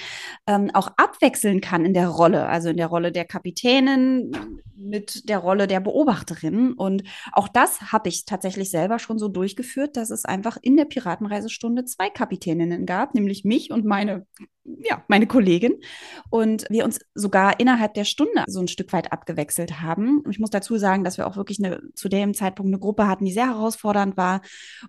ähm, 0.47 0.69
auch 0.73 0.91
abwechseln 0.95 1.59
kann 1.59 1.85
in 1.85 1.93
der 1.93 2.07
Rolle, 2.07 2.45
also 2.45 2.69
in 2.69 2.77
der 2.77 2.87
Rolle 2.87 3.11
der 3.11 3.25
Kapitänin 3.25 4.31
mit 4.75 5.27
der 5.27 5.39
Rolle 5.39 5.67
der 5.67 5.79
Beobachterin. 5.79 6.73
Und 6.73 7.03
auch 7.33 7.47
das 7.47 7.91
habe 7.91 8.09
ich 8.09 8.25
tatsächlich 8.25 8.69
selber 8.69 8.99
schon 8.99 9.17
so 9.19 9.27
durchgeführt, 9.27 9.97
dass 9.97 10.11
es 10.11 10.25
einfach 10.25 10.57
in 10.61 10.77
der 10.77 10.85
Piratenreisestunde 10.85 11.83
zwei 11.85 12.09
Kapitäninnen 12.09 12.85
gab, 12.85 13.15
nämlich 13.15 13.43
mich 13.43 13.71
und 13.71 13.85
meine 13.85 14.25
ja, 14.83 15.03
meine 15.07 15.27
Kollegin 15.27 15.79
und 16.29 16.65
wir 16.69 16.85
uns 16.85 16.99
sogar 17.13 17.59
innerhalb 17.59 17.93
der 17.93 18.05
Stunde 18.05 18.43
so 18.47 18.59
ein 18.59 18.67
Stück 18.67 18.91
weit 18.93 19.11
abgewechselt 19.11 19.81
haben. 19.81 20.21
Und 20.21 20.31
ich 20.31 20.39
muss 20.39 20.49
dazu 20.49 20.77
sagen, 20.77 21.03
dass 21.03 21.17
wir 21.17 21.27
auch 21.27 21.35
wirklich 21.35 21.63
eine, 21.63 21.81
zu 21.93 22.09
dem 22.09 22.33
Zeitpunkt 22.33 22.69
eine 22.69 22.79
Gruppe 22.79 23.07
hatten, 23.07 23.25
die 23.25 23.33
sehr 23.33 23.47
herausfordernd 23.47 24.17
war 24.17 24.41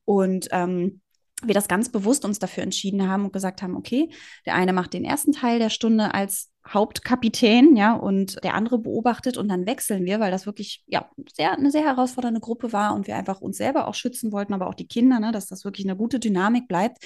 und 0.04 0.48
ähm, 0.52 1.00
wir 1.42 1.54
das 1.54 1.68
ganz 1.68 1.90
bewusst 1.90 2.24
uns 2.24 2.38
dafür 2.38 2.62
entschieden 2.62 3.08
haben 3.08 3.24
und 3.24 3.32
gesagt 3.32 3.62
haben, 3.62 3.76
okay, 3.76 4.10
der 4.46 4.54
eine 4.54 4.72
macht 4.72 4.92
den 4.92 5.04
ersten 5.04 5.32
Teil 5.32 5.58
der 5.58 5.70
Stunde 5.70 6.14
als 6.14 6.50
Hauptkapitän, 6.68 7.74
ja, 7.74 7.94
und 7.94 8.44
der 8.44 8.54
andere 8.54 8.78
beobachtet 8.78 9.38
und 9.38 9.48
dann 9.48 9.66
wechseln 9.66 10.04
wir, 10.04 10.20
weil 10.20 10.30
das 10.30 10.44
wirklich, 10.44 10.84
ja, 10.86 11.10
sehr, 11.34 11.52
eine 11.52 11.70
sehr 11.70 11.84
herausfordernde 11.84 12.40
Gruppe 12.40 12.72
war 12.72 12.94
und 12.94 13.06
wir 13.06 13.16
einfach 13.16 13.40
uns 13.40 13.56
selber 13.56 13.88
auch 13.88 13.94
schützen 13.94 14.30
wollten, 14.30 14.52
aber 14.52 14.68
auch 14.68 14.74
die 14.74 14.86
Kinder, 14.86 15.20
ne, 15.20 15.32
dass 15.32 15.46
das 15.46 15.64
wirklich 15.64 15.86
eine 15.86 15.96
gute 15.96 16.20
Dynamik 16.20 16.68
bleibt. 16.68 16.98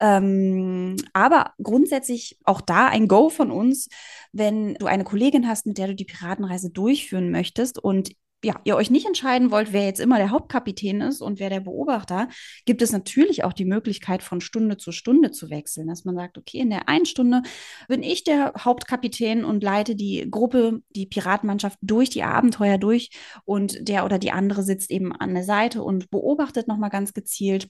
Ähm, 0.00 0.96
aber 1.12 1.54
grundsätzlich 1.62 2.36
auch 2.44 2.60
da 2.60 2.88
ein 2.88 3.06
Go 3.06 3.28
von 3.28 3.52
uns, 3.52 3.88
wenn 4.32 4.74
du 4.74 4.86
eine 4.86 5.04
Kollegin 5.04 5.46
hast, 5.46 5.66
mit 5.66 5.78
der 5.78 5.88
du 5.88 5.94
die 5.94 6.04
Piratenreise 6.04 6.70
durchführen 6.70 7.30
möchtest 7.30 7.78
und 7.78 8.10
ja, 8.44 8.54
ihr 8.64 8.76
euch 8.76 8.90
nicht 8.90 9.06
entscheiden 9.06 9.50
wollt, 9.50 9.72
wer 9.72 9.84
jetzt 9.84 10.00
immer 10.00 10.16
der 10.16 10.30
Hauptkapitän 10.30 11.00
ist 11.00 11.20
und 11.20 11.40
wer 11.40 11.50
der 11.50 11.60
Beobachter, 11.60 12.28
gibt 12.64 12.82
es 12.82 12.92
natürlich 12.92 13.44
auch 13.44 13.52
die 13.52 13.64
Möglichkeit, 13.64 14.22
von 14.22 14.40
Stunde 14.40 14.76
zu 14.76 14.92
Stunde 14.92 15.30
zu 15.30 15.50
wechseln. 15.50 15.88
Dass 15.88 16.04
man 16.04 16.16
sagt, 16.16 16.38
okay, 16.38 16.58
in 16.58 16.70
der 16.70 16.88
einen 16.88 17.06
Stunde 17.06 17.42
bin 17.88 18.02
ich 18.02 18.24
der 18.24 18.52
Hauptkapitän 18.58 19.44
und 19.44 19.62
leite 19.62 19.94
die 19.94 20.26
Gruppe, 20.30 20.82
die 20.90 21.06
Piratenmannschaft 21.06 21.78
durch 21.82 22.10
die 22.10 22.22
Abenteuer 22.22 22.78
durch 22.78 23.10
und 23.44 23.88
der 23.88 24.04
oder 24.04 24.18
die 24.18 24.32
andere 24.32 24.62
sitzt 24.62 24.90
eben 24.90 25.12
an 25.12 25.34
der 25.34 25.44
Seite 25.44 25.82
und 25.82 26.10
beobachtet 26.10 26.68
nochmal 26.68 26.90
ganz 26.90 27.12
gezielt 27.12 27.68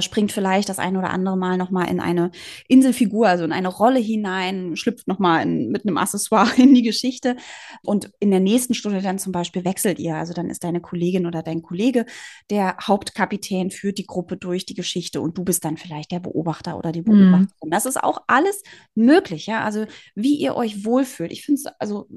springt 0.00 0.32
vielleicht 0.32 0.68
das 0.68 0.78
ein 0.78 0.96
oder 0.96 1.10
andere 1.10 1.36
Mal 1.36 1.56
nochmal 1.56 1.88
in 1.88 2.00
eine 2.00 2.30
Inselfigur, 2.66 3.28
also 3.28 3.44
in 3.44 3.52
eine 3.52 3.68
Rolle 3.68 4.00
hinein, 4.00 4.76
schlüpft 4.76 5.06
nochmal 5.06 5.46
mit 5.46 5.86
einem 5.86 5.98
Accessoire 5.98 6.50
in 6.56 6.74
die 6.74 6.82
Geschichte. 6.82 7.36
Und 7.82 8.10
in 8.18 8.30
der 8.30 8.40
nächsten 8.40 8.74
Stunde 8.74 9.00
dann 9.00 9.18
zum 9.18 9.32
Beispiel 9.32 9.64
wechselt 9.64 9.98
ihr. 9.98 10.16
Also 10.16 10.32
dann 10.32 10.50
ist 10.50 10.64
deine 10.64 10.80
Kollegin 10.80 11.26
oder 11.26 11.42
dein 11.42 11.62
Kollege 11.62 12.06
der 12.50 12.76
Hauptkapitän, 12.82 13.70
führt 13.70 13.98
die 13.98 14.06
Gruppe 14.06 14.36
durch 14.36 14.66
die 14.66 14.74
Geschichte 14.74 15.20
und 15.20 15.38
du 15.38 15.44
bist 15.44 15.64
dann 15.64 15.76
vielleicht 15.76 16.10
der 16.10 16.20
Beobachter 16.20 16.76
oder 16.78 16.90
die 16.90 17.02
mhm. 17.02 17.04
Beobachterin. 17.04 17.48
Mhm. 17.64 17.70
Das 17.70 17.86
ist 17.86 18.02
auch 18.02 18.22
alles 18.26 18.62
möglich, 18.94 19.46
ja. 19.46 19.62
Also 19.62 19.86
wie 20.14 20.36
ihr 20.36 20.56
euch 20.56 20.84
wohlfühlt. 20.84 21.32
Ich 21.32 21.44
finde 21.44 21.60
es 21.60 21.66
also 21.78 22.08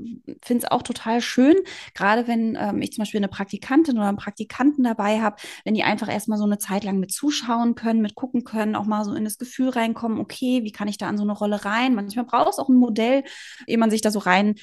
finde 0.41 0.65
es 0.65 0.71
auch 0.71 0.81
total 0.81 1.21
schön, 1.21 1.55
gerade 1.93 2.27
wenn 2.27 2.57
ähm, 2.59 2.81
ich 2.81 2.93
zum 2.93 3.03
Beispiel 3.03 3.19
eine 3.19 3.27
Praktikantin 3.27 3.97
oder 3.97 4.07
einen 4.07 4.17
Praktikanten 4.17 4.83
dabei 4.83 5.21
habe, 5.21 5.35
wenn 5.65 5.73
die 5.73 5.83
einfach 5.83 6.09
erstmal 6.09 6.37
so 6.37 6.45
eine 6.45 6.57
Zeit 6.57 6.83
lang 6.83 6.99
mit 6.99 7.11
zuschauen 7.11 7.38
schauen 7.39 7.75
können, 7.75 8.01
mit 8.01 8.15
gucken 8.15 8.43
können, 8.43 8.75
auch 8.75 8.85
mal 8.85 9.03
so 9.03 9.13
in 9.13 9.23
das 9.23 9.37
Gefühl 9.37 9.69
reinkommen, 9.69 10.19
okay, 10.19 10.63
wie 10.63 10.71
kann 10.71 10.87
ich 10.87 10.97
da 10.97 11.07
an 11.07 11.17
so 11.17 11.23
eine 11.23 11.33
Rolle 11.33 11.65
rein? 11.65 11.95
Manchmal 11.95 12.25
braucht 12.25 12.49
es 12.49 12.59
auch 12.59 12.69
ein 12.69 12.75
Modell, 12.75 13.23
ehe 13.67 13.77
man 13.77 13.89
sich 13.89 14.01
da 14.01 14.11
so 14.11 14.19
rein 14.19 14.55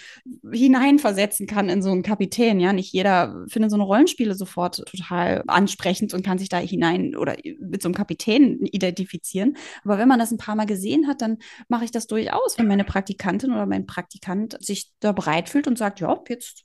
hineinversetzen 0.50 1.46
kann 1.46 1.68
in 1.68 1.82
so 1.82 1.90
einen 1.90 2.02
Kapitän. 2.02 2.60
Ja, 2.60 2.72
nicht 2.72 2.92
jeder 2.92 3.44
findet 3.48 3.70
so 3.70 3.76
eine 3.76 3.84
Rollenspiele 3.84 4.34
sofort 4.34 4.84
total 4.86 5.42
ansprechend 5.46 6.14
und 6.14 6.24
kann 6.24 6.38
sich 6.38 6.48
da 6.48 6.58
hinein 6.58 7.16
oder 7.16 7.36
mit 7.60 7.82
so 7.82 7.88
einem 7.88 7.94
Kapitän 7.94 8.60
identifizieren. 8.66 9.56
Aber 9.84 9.98
wenn 9.98 10.08
man 10.08 10.18
das 10.18 10.30
ein 10.30 10.38
paar 10.38 10.56
Mal 10.56 10.66
gesehen 10.66 11.06
hat, 11.08 11.22
dann 11.22 11.38
mache 11.68 11.84
ich 11.84 11.90
das 11.90 12.06
durchaus, 12.06 12.58
wenn 12.58 12.68
meine 12.68 12.84
Praktikantin 12.84 13.52
oder 13.52 13.66
mein 13.66 13.86
Praktikant 13.86 14.56
sich 14.60 14.92
da 15.00 15.12
bereit 15.12 15.48
fühlt 15.48 15.66
und 15.66 15.78
sagt, 15.78 16.00
ja, 16.00 16.16
jetzt 16.28 16.64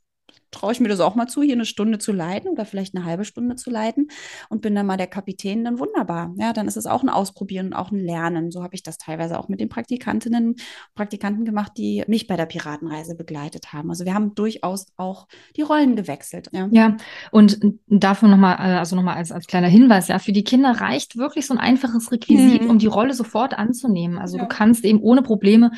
traue 0.51 0.73
ich 0.73 0.79
mir 0.79 0.89
das 0.89 0.99
auch 0.99 1.15
mal 1.15 1.27
zu, 1.27 1.41
hier 1.41 1.53
eine 1.53 1.65
Stunde 1.65 1.97
zu 1.97 2.11
leiten 2.11 2.49
oder 2.49 2.65
vielleicht 2.65 2.95
eine 2.95 3.05
halbe 3.05 3.25
Stunde 3.25 3.55
zu 3.55 3.69
leiten 3.69 4.09
und 4.49 4.61
bin 4.61 4.75
dann 4.75 4.85
mal 4.85 4.97
der 4.97 5.07
Kapitän, 5.07 5.63
dann 5.63 5.79
wunderbar. 5.79 6.33
Ja, 6.37 6.53
dann 6.53 6.67
ist 6.67 6.77
es 6.77 6.85
auch 6.85 7.03
ein 7.03 7.09
Ausprobieren 7.09 7.67
und 7.67 7.73
auch 7.73 7.91
ein 7.91 7.99
Lernen. 7.99 8.51
So 8.51 8.63
habe 8.63 8.75
ich 8.75 8.83
das 8.83 8.97
teilweise 8.97 9.39
auch 9.39 9.47
mit 9.47 9.59
den 9.59 9.69
Praktikantinnen 9.69 10.49
und 10.49 10.61
Praktikanten 10.95 11.45
gemacht, 11.45 11.73
die 11.77 12.03
mich 12.07 12.27
bei 12.27 12.35
der 12.35 12.45
Piratenreise 12.45 13.15
begleitet 13.15 13.73
haben. 13.73 13.89
Also 13.89 14.05
wir 14.05 14.13
haben 14.13 14.35
durchaus 14.35 14.87
auch 14.97 15.27
die 15.55 15.61
Rollen 15.61 15.95
gewechselt. 15.95 16.49
Ja, 16.51 16.67
ja 16.71 16.97
und 17.31 17.59
dafür 17.87 18.27
nochmal, 18.27 18.55
äh, 18.55 18.77
also 18.77 18.95
nochmal 18.95 19.15
als, 19.15 19.31
als 19.31 19.47
kleiner 19.47 19.67
Hinweis, 19.67 20.07
ja, 20.07 20.19
für 20.19 20.33
die 20.33 20.43
Kinder 20.43 20.71
reicht 20.71 21.17
wirklich 21.17 21.47
so 21.47 21.53
ein 21.53 21.59
einfaches 21.59 22.11
Requisit, 22.11 22.63
mhm. 22.63 22.69
um 22.69 22.79
die 22.79 22.87
Rolle 22.87 23.13
sofort 23.13 23.57
anzunehmen. 23.57 24.17
Also 24.17 24.37
ja. 24.37 24.43
du 24.43 24.49
kannst 24.49 24.83
eben 24.85 24.99
ohne 25.01 25.21
Probleme 25.21 25.71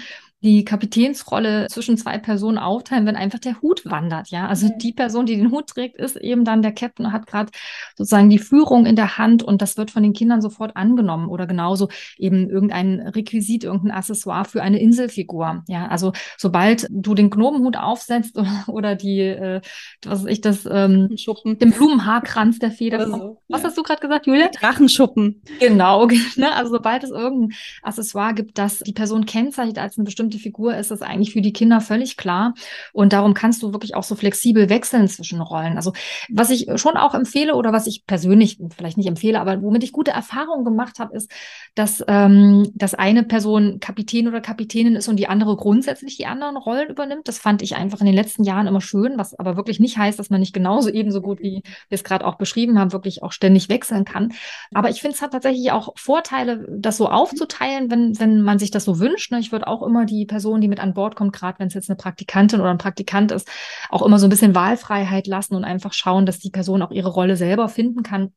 die 0.44 0.66
Kapitänsrolle 0.66 1.68
zwischen 1.70 1.98
zwei 1.98 2.18
Personen 2.18 2.58
aufteilen, 2.58 3.06
wenn 3.06 3.16
einfach 3.16 3.40
der 3.40 3.62
Hut 3.62 3.86
wandert, 3.86 4.30
ja. 4.30 4.48
Also 4.48 4.70
die 4.76 4.92
Person, 4.92 5.26
die 5.26 5.38
den 5.38 5.52
Hut 5.52 5.68
trägt, 5.68 5.96
ist 5.96 6.18
eben 6.18 6.44
dann 6.44 6.62
der 6.62 6.74
Captain, 6.74 7.14
hat 7.14 7.28
gerade 7.28 7.52
sozusagen 7.96 8.30
die 8.30 8.40
Führung 8.40 8.86
in 8.86 8.98
der 8.98 9.18
Hand 9.18 9.42
und 9.42 9.62
das 9.62 9.78
wird 9.78 9.90
von 9.90 10.04
den 10.04 10.14
Kindern 10.14 10.42
sofort 10.42 10.76
angenommen 10.76 11.30
oder 11.30 11.48
genauso 11.48 11.88
eben 12.18 12.50
irgendein 12.50 13.00
Requisit, 13.00 13.64
irgendein 13.64 13.92
Accessoire 13.92 14.44
für 14.44 14.62
eine 14.62 14.80
Inselfigur, 14.80 15.64
ja. 15.68 15.88
Also 15.88 16.12
sobald 16.38 16.88
du 16.92 17.16
den 17.16 17.30
Gnomenhut 17.30 17.78
aufsetzt 17.78 18.38
oder, 18.38 18.66
oder 18.68 18.96
die, 18.96 19.20
äh, 19.22 19.62
was 20.06 20.24
weiß 20.24 20.32
ich, 20.32 20.42
das, 20.42 20.68
ähm, 20.70 21.16
Schuppen. 21.18 21.58
den 21.58 21.72
Blumenhaarkranz 21.72 22.60
der 22.60 22.72
Feder. 22.72 23.08
So, 23.08 23.42
was 23.48 23.62
ja. 23.62 23.68
hast 23.68 23.78
du 23.78 23.84
gerade 23.84 24.02
gesagt, 24.02 24.28
Julia? 24.28 24.50
Drachenschuppen. 24.50 25.42
Genau, 25.60 26.08
ne? 26.36 26.54
also 26.54 26.74
sobald 26.74 27.04
es 27.06 27.12
irgendein 27.12 27.58
Accessoire 27.82 28.34
gibt, 28.34 28.58
das 28.58 28.80
die 28.80 28.94
Person 28.94 29.26
kennzeichnet 29.26 29.78
als 29.78 29.98
eine 29.98 30.04
bestimmte 30.06 30.33
bestimmte 30.34 30.40
Figur 30.40 30.76
ist, 30.76 30.92
ist 30.92 31.02
eigentlich 31.02 31.34
für 31.34 31.42
die 31.42 31.54
Kinder 31.54 31.82
völlig 31.82 32.18
klar. 32.18 32.54
Und 32.92 33.14
darum 33.14 33.34
kannst 33.34 33.64
du 33.64 33.72
wirklich 33.72 33.96
auch 33.96 34.04
so 34.04 34.16
flexibel 34.16 34.70
wechseln 34.70 35.08
zwischen 35.08 35.42
Rollen. 35.42 35.78
Also 35.78 35.94
was 36.30 36.50
ich 36.50 36.68
schon 36.76 36.98
auch 36.98 37.14
empfehle 37.14 37.56
oder 37.56 37.72
was 37.72 37.88
ich 37.88 38.06
persönlich 38.06 38.58
vielleicht 38.76 38.98
nicht 38.98 39.08
empfehle, 39.08 39.40
aber 39.40 39.62
womit 39.62 39.84
ich 39.84 39.92
gute 39.92 40.12
Erfahrungen 40.12 40.66
gemacht 40.66 41.00
habe, 41.00 41.16
ist, 41.16 41.32
dass, 41.76 42.04
ähm, 42.08 42.72
dass 42.76 42.94
eine 42.94 43.24
Person 43.24 43.80
Kapitän 43.80 44.28
oder 44.28 44.42
Kapitänin 44.42 44.96
ist 44.96 45.08
und 45.08 45.18
die 45.18 45.28
andere 45.28 45.56
grundsätzlich 45.56 46.18
die 46.18 46.26
anderen 46.26 46.58
Rollen 46.58 46.90
übernimmt. 46.90 47.28
Das 47.28 47.40
fand 47.40 47.62
ich 47.62 47.76
einfach 47.76 48.00
in 48.00 48.06
den 48.06 48.16
letzten 48.16 48.44
Jahren 48.44 48.68
immer 48.68 48.82
schön, 48.82 49.18
was 49.18 49.38
aber 49.38 49.56
wirklich 49.56 49.80
nicht 49.80 49.98
heißt, 49.98 50.20
dass 50.20 50.30
man 50.30 50.40
nicht 50.40 50.54
genauso 50.54 50.90
ebenso 50.90 51.22
gut, 51.22 51.40
wie 51.40 51.62
wir 51.90 51.96
es 51.96 52.04
gerade 52.04 52.26
auch 52.26 52.36
beschrieben 52.36 52.80
haben, 52.80 52.92
wirklich 52.92 53.24
auch 53.24 53.32
ständig 53.32 53.70
wechseln 53.70 54.06
kann. 54.06 54.34
Aber 54.74 54.90
ich 54.90 55.02
finde, 55.02 55.16
es 55.16 55.22
hat 55.22 55.32
tatsächlich 55.32 55.72
auch 55.72 55.94
Vorteile, 55.96 56.68
das 56.78 56.98
so 56.98 57.08
aufzuteilen, 57.08 57.92
wenn, 57.92 58.20
wenn 58.20 58.42
man 58.42 58.60
sich 58.60 58.72
das 58.72 58.86
so 58.86 59.00
wünscht. 59.00 59.32
Ne? 59.32 59.40
Ich 59.40 59.52
würde 59.52 59.68
auch 59.68 59.84
immer 59.84 60.06
die 60.06 60.23
Person, 60.26 60.62
die 60.62 60.68
mit 60.68 60.80
an 60.80 60.94
Bord 60.94 61.16
kommt, 61.16 61.34
gerade 61.34 61.60
wenn 61.60 61.68
es 61.68 61.74
jetzt 61.74 61.90
eine 61.90 61.98
Praktikantin 61.98 62.60
oder 62.60 62.72
ein 62.72 62.78
Praktikant 62.78 63.32
ist, 63.32 63.50
auch 63.90 64.02
immer 64.02 64.20
so 64.20 64.28
ein 64.28 64.30
bisschen 64.30 64.56
Wahlfreiheit 64.56 65.28
lassen 65.28 65.56
und 65.56 65.64
einfach 65.64 65.94
schauen, 65.94 66.26
dass 66.26 66.40
die 66.40 66.52
Person 66.52 66.82
auch 66.82 66.92
ihre 66.92 67.10
Rolle 67.10 67.36
selber 67.36 67.70
finden 67.70 68.04
kann. 68.04 68.34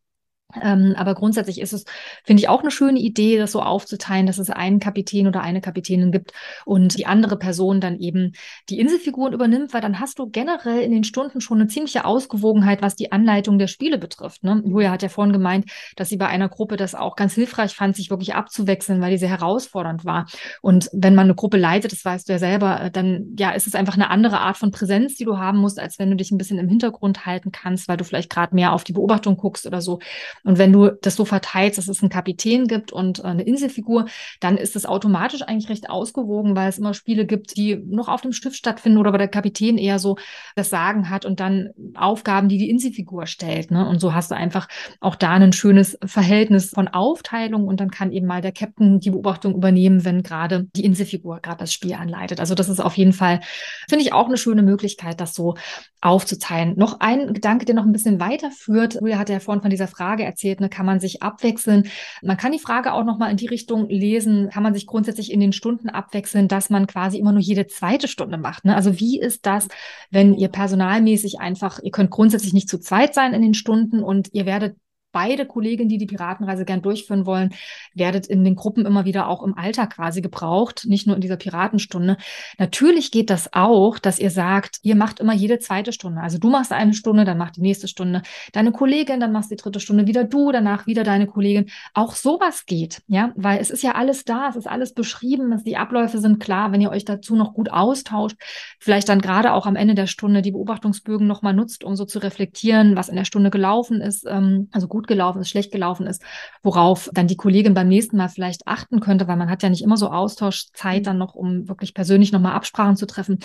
Ähm, 0.63 0.95
aber 0.97 1.15
grundsätzlich 1.15 1.61
ist 1.61 1.73
es, 1.73 1.85
finde 2.25 2.41
ich, 2.41 2.49
auch 2.49 2.61
eine 2.61 2.71
schöne 2.71 3.01
Idee, 3.01 3.37
das 3.37 3.53
so 3.53 3.61
aufzuteilen, 3.61 4.27
dass 4.27 4.39
es 4.39 4.49
einen 4.49 4.79
Kapitän 4.79 5.27
oder 5.27 5.41
eine 5.41 5.61
Kapitänin 5.61 6.13
gibt 6.13 6.33
und 6.65 6.97
die 6.97 7.07
andere 7.07 7.37
Person 7.37 7.81
dann 7.81 7.99
eben 7.99 8.33
die 8.69 8.79
Inselfiguren 8.79 9.33
übernimmt, 9.33 9.75
weil 9.75 9.81
dann 9.81 9.99
hast 9.99 10.19
du 10.19 10.29
generell 10.31 10.81
in 10.83 10.93
den 10.93 11.05
Stunden 11.05 11.41
schon 11.41 11.61
eine 11.61 11.69
ziemliche 11.69 12.05
Ausgewogenheit, 12.05 12.81
was 12.81 12.95
die 12.95 13.11
Anleitung 13.11 13.59
der 13.59 13.67
Spiele 13.67 13.99
betrifft. 13.99 14.45
Ne? 14.45 14.63
Julia 14.65 14.91
hat 14.93 15.03
ja 15.03 15.09
vorhin 15.09 15.33
gemeint, 15.33 15.71
dass 15.97 16.09
sie 16.09 16.17
bei 16.17 16.29
einer 16.29 16.49
Gruppe 16.49 16.77
das 16.77 16.95
auch 16.95 17.17
ganz 17.17 17.35
hilfreich 17.35 17.75
fand, 17.75 17.97
sich 17.97 18.11
wirklich 18.11 18.35
abzuwechseln, 18.35 19.01
weil 19.01 19.11
die 19.11 19.19
sehr 19.19 19.29
herausfordernd 19.29 20.05
war. 20.05 20.27
Und 20.63 20.89
wenn 20.93 21.17
man 21.17 21.25
eine 21.25 21.35
Gruppe 21.35 21.57
leitet, 21.57 21.91
das 21.91 22.05
weißt 22.05 22.29
du 22.29 22.33
ja 22.35 22.39
selber, 22.39 22.83
äh, 22.83 22.91
dann 22.91 23.35
ja, 23.37 23.51
ist 23.51 23.67
es 23.67 23.75
einfach 23.75 23.95
eine 23.95 24.11
andere 24.11 24.39
Art 24.39 24.57
von 24.57 24.71
Präsenz, 24.71 25.17
die 25.17 25.25
du 25.25 25.39
haben 25.39 25.59
musst, 25.59 25.81
als 25.81 25.99
wenn 25.99 26.11
du 26.11 26.17
dich 26.17 26.31
ein 26.31 26.39
bisschen 26.39 26.59
im 26.59 26.69
Hintergrund 26.69 27.27
halten 27.27 27.51
kannst, 27.51 27.89
weil 27.89 27.97
du 27.97 28.05
vielleicht 28.05 28.31
gerade 28.31 28.55
mehr 28.55 28.73
auf 28.73 28.85
die 28.85 28.93
Beobachtung 28.93 29.37
guckst 29.37 29.67
oder 29.67 29.81
so. 29.81 29.99
Und 30.45 30.59
wenn 30.59 30.73
du 30.73 30.91
das 31.03 31.17
so 31.17 31.25
verteilst, 31.25 31.79
dass 31.79 31.89
es 31.89 32.03
einen 32.03 32.11
Kapitän 32.11 32.67
gibt 32.67 32.93
und 32.93 33.21
äh, 33.21 33.23
eine 33.23 33.43
Inselfigur, 33.43 34.07
dann 34.41 34.57
ist 34.57 34.77
es 34.77 34.87
automatisch 34.87 35.43
eigentlich 35.43 35.69
recht 35.69 35.91
ausgewogen, 35.91 36.57
weil 36.57 36.69
es 36.69 36.79
immer 36.79 36.95
Spiele 36.95 37.27
gibt, 37.27 37.57
die 37.57 37.77
noch 37.77 38.09
auf 38.09 38.21
dem 38.21 38.33
Stift 38.33 38.57
stattfinden 38.57 38.99
oder 38.99 39.13
wo 39.13 39.17
der 39.17 39.29
Kapitän 39.29 39.79
eher 39.79 39.99
so 39.99 40.17
das 40.55 40.71
Sagen 40.71 41.11
hat 41.11 41.25
und 41.25 41.41
dann 41.41 41.71
Aufgaben, 41.95 42.49
die 42.49 42.59
die 42.59 42.71
Inselfigur 42.71 43.27
stellt. 43.27 43.71
Ne? 43.71 43.89
Und 43.89 44.01
so 44.01 44.15
hast 44.15 44.31
du 44.31 44.35
einfach 44.35 44.69
auch 45.01 45.15
da 45.15 45.33
ein 45.33 45.53
schönes 45.53 45.99
Verhältnis 46.05 46.71
von 46.71 46.89
Aufteilung 46.89 47.67
und 47.67 47.81
dann 47.81 47.91
kann 47.91 48.13
eben 48.13 48.27
mal 48.27 48.41
der 48.43 48.53
Captain 48.53 49.01
die 49.01 49.11
Beobachtung 49.11 49.55
übernehmen, 49.55 50.05
wenn 50.05 50.23
gerade 50.23 50.69
die 50.75 50.85
Inselfigur 50.85 51.41
gerade 51.41 51.59
das 51.59 51.73
Spiel 51.73 51.95
anleitet. 51.95 52.41
Also 52.41 52.55
das 52.55 52.69
ist 52.69 52.81
auf 52.81 52.97
jeden 52.97 53.13
Fall, 53.13 53.41
finde 53.89 54.05
ich 54.05 54.13
auch 54.13 54.27
eine 54.27 54.37
schöne 54.37 54.63
Möglichkeit, 54.63 55.21
das 55.21 55.35
so 55.35 55.55
aufzuteilen. 56.01 56.75
Noch 56.77 57.01
ein 57.01 57.35
Gedanke, 57.35 57.65
der 57.65 57.75
noch 57.75 57.85
ein 57.85 57.93
bisschen 57.93 58.21
weiterführt. 58.21 58.95
Julia 58.95 59.19
hat 59.19 59.29
ja 59.29 59.41
vorhin 59.41 59.63
von 59.63 59.71
dieser 59.71 59.89
Frage 59.89 60.25
erzählt, 60.27 60.61
ne, 60.61 60.69
kann 60.69 60.85
man 60.87 61.01
sich 61.01 61.23
abwechseln? 61.23 61.89
Man 62.23 62.37
kann 62.37 62.53
die 62.53 62.59
Frage 62.59 62.93
auch 62.93 63.05
noch 63.05 63.19
mal 63.19 63.31
in 63.31 63.37
die 63.37 63.47
Richtung 63.47 63.89
lesen, 63.89 64.51
kann 64.51 64.63
man 64.63 64.75
sich 64.75 64.87
grundsätzlich 64.87 65.33
in 65.33 65.41
den 65.41 65.53
Stunden 65.53 65.89
abwechseln, 65.89 66.49
dass 66.49 66.71
man 66.71 66.87
quasi 66.87 67.19
immer 67.19 67.33
nur 67.33 67.41
jede 67.41 67.67
zweite 67.67 68.09
Stunde 68.09 68.37
macht. 68.37 68.65
Ne? 68.65 68.77
Also 68.77 69.01
wie 69.01 69.19
ist 69.19 69.47
das, 69.47 69.69
wenn 70.11 70.35
ihr 70.35 70.49
personalmäßig 70.49 71.41
einfach, 71.41 71.79
ihr 71.83 71.91
könnt 71.91 72.11
grundsätzlich 72.11 72.53
nicht 72.53 72.69
zu 72.69 72.79
zweit 72.79 73.15
sein 73.15 73.33
in 73.33 73.43
den 73.43 73.55
Stunden 73.55 74.03
und 74.03 74.29
ihr 74.33 74.47
werdet 74.47 74.77
beide 75.17 75.47
Kolleginnen, 75.47 75.89
die 75.89 75.97
die 75.97 76.05
Piratenreise 76.05 76.67
gern 76.67 76.83
durchführen 76.83 77.25
wollen, 77.25 77.55
werdet 77.95 78.27
in 78.27 78.45
den 78.45 78.55
Gruppen 78.55 78.85
immer 78.85 79.07
wieder 79.07 79.29
auch 79.29 79.43
im 79.43 79.57
Alltag 79.57 79.95
quasi 79.95 80.21
gebraucht, 80.21 80.85
nicht 80.87 81.07
nur 81.07 81.17
in 81.17 81.23
dieser 81.23 81.39
Piratenstunde. 81.39 82.19
Natürlich 82.59 83.11
geht 83.11 83.31
das 83.31 83.55
auch, 83.55 83.99
dass 83.99 84.19
ihr 84.19 84.31
sagt, 84.31 84.79
ihr 84.83 84.95
macht 84.95 85.19
immer 85.19 85.33
jede 85.33 85.59
zweite 85.59 85.95
Stunde. 85.95 86.21
Also 86.21 86.37
du 86.37 86.51
machst 86.51 86.71
eine 86.71 86.93
Stunde, 86.93 87.25
dann 87.25 87.39
macht 87.39 87.57
die 87.57 87.63
nächste 87.63 87.89
Stunde 87.89 88.21
deine 88.53 88.73
Kollegin, 88.73 89.19
dann 89.19 89.33
machst 89.33 89.51
die 89.51 89.57
dritte 89.57 89.81
Stunde 89.81 90.07
wieder 90.07 90.25
du, 90.25 90.53
danach 90.53 90.87
wieder 90.87 91.03
deine 91.03 91.27
Kollegin. 91.27 91.71
Auch 91.95 92.15
sowas 92.15 92.67
geht, 92.67 93.01
ja, 93.07 93.33
weil 93.37 93.59
es 93.59 93.71
ist 93.71 93.83
ja 93.83 93.93
alles 93.93 94.25
da, 94.25 94.51
es 94.51 94.57
ist 94.57 94.69
alles 94.69 94.93
beschrieben, 94.93 95.63
die 95.65 95.79
Abläufe 95.79 96.19
sind 96.19 96.41
klar, 96.41 96.73
wenn 96.73 96.83
ihr 96.83 96.91
euch 96.91 97.07
dazu 97.07 97.37
noch 97.37 97.55
gut 97.55 97.71
austauscht, 97.71 98.37
vielleicht 98.79 99.09
dann 99.09 99.23
gerade 99.23 99.55
auch 99.55 99.65
am 99.65 99.77
Ende 99.77 99.95
der 99.95 100.09
Stunde 100.09 100.43
die 100.43 100.53
Beobachtungsbögen 100.53 101.27
nochmal 101.27 101.55
nutzt, 101.55 101.85
um 101.85 101.97
so 101.97 102.05
zu 102.05 102.19
reflektieren, 102.19 102.97
was 102.97 103.09
in 103.09 103.17
der 103.17 103.25
Stunde 103.25 103.49
gelaufen 103.51 104.03
ist, 104.03 104.27
ähm, 104.29 104.69
also 104.73 104.89
gut 104.89 105.06
gelaufen 105.07 105.41
ist, 105.41 105.49
schlecht 105.49 105.73
gelaufen 105.73 106.07
ist, 106.07 106.23
worauf 106.63 107.11
dann 107.13 107.27
die 107.27 107.37
Kollegin 107.37 107.75
beim 107.75 107.89
nächsten 107.89 108.17
Mal 108.17 108.29
vielleicht 108.29 108.67
achten 108.67 109.01
könnte, 109.01 109.29
weil 109.29 109.37
man 109.37 109.51
hat 109.51 109.63
ja 109.63 109.69
nicht 109.69 109.83
immer 109.83 109.97
so 109.97 110.11
Austauschzeit 110.11 111.01
mhm. 111.01 111.05
dann 111.05 111.19
noch, 111.19 111.35
um 111.35 111.69
wirklich 111.69 111.95
persönlich 111.95 112.33
nochmal 112.33 112.53
Absprachen 112.53 112.97
zu 112.97 113.07
treffen. 113.07 113.39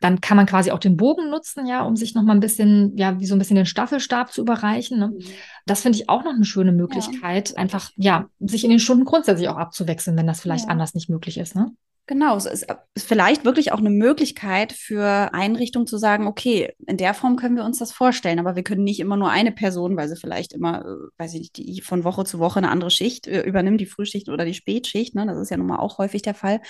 Dann 0.00 0.20
kann 0.20 0.36
man 0.36 0.46
quasi 0.46 0.70
auch 0.70 0.78
den 0.78 0.96
Bogen 0.96 1.30
nutzen, 1.30 1.66
ja, 1.66 1.82
um 1.82 1.96
sich 1.96 2.14
nochmal 2.14 2.36
ein 2.36 2.40
bisschen, 2.40 2.96
ja, 2.96 3.18
wie 3.20 3.26
so 3.26 3.34
ein 3.34 3.38
bisschen 3.38 3.56
den 3.56 3.66
Staffelstab 3.66 4.32
zu 4.32 4.40
überreichen. 4.40 4.98
Ne? 4.98 5.08
Mhm. 5.08 5.24
Das 5.66 5.82
finde 5.82 5.98
ich 5.98 6.08
auch 6.08 6.24
noch 6.24 6.34
eine 6.34 6.44
schöne 6.44 6.72
Möglichkeit, 6.72 7.50
ja. 7.50 7.56
einfach, 7.56 7.90
ja, 7.96 8.26
sich 8.40 8.64
in 8.64 8.70
den 8.70 8.80
Stunden 8.80 9.04
grundsätzlich 9.04 9.48
auch 9.48 9.56
abzuwechseln, 9.56 10.16
wenn 10.16 10.26
das 10.26 10.40
vielleicht 10.40 10.64
ja. 10.64 10.70
anders 10.70 10.94
nicht 10.94 11.08
möglich 11.08 11.38
ist. 11.38 11.54
Ne? 11.54 11.72
Genau, 12.08 12.38
es 12.38 12.46
ist 12.46 12.66
vielleicht 12.96 13.44
wirklich 13.44 13.70
auch 13.70 13.80
eine 13.80 13.90
Möglichkeit 13.90 14.72
für 14.72 15.34
Einrichtungen 15.34 15.86
zu 15.86 15.98
sagen, 15.98 16.26
okay, 16.26 16.72
in 16.86 16.96
der 16.96 17.12
Form 17.12 17.36
können 17.36 17.54
wir 17.54 17.66
uns 17.66 17.80
das 17.80 17.92
vorstellen, 17.92 18.38
aber 18.38 18.56
wir 18.56 18.62
können 18.62 18.82
nicht 18.82 18.98
immer 18.98 19.18
nur 19.18 19.30
eine 19.30 19.52
Person, 19.52 19.94
weil 19.94 20.08
sie 20.08 20.16
vielleicht 20.16 20.54
immer, 20.54 20.86
äh, 20.86 21.08
weiß 21.18 21.34
ich 21.34 21.40
nicht, 21.40 21.56
die 21.58 21.82
von 21.82 22.04
Woche 22.04 22.24
zu 22.24 22.38
Woche 22.38 22.60
eine 22.60 22.70
andere 22.70 22.90
Schicht 22.90 23.26
äh, 23.26 23.42
übernimmt, 23.42 23.78
die 23.82 23.86
Frühschicht 23.86 24.30
oder 24.30 24.46
die 24.46 24.54
Spätschicht, 24.54 25.14
ne? 25.14 25.26
das 25.26 25.36
ist 25.36 25.50
ja 25.50 25.58
nun 25.58 25.66
mal 25.66 25.80
auch 25.80 25.98
häufig 25.98 26.22
der 26.22 26.32
Fall, 26.32 26.62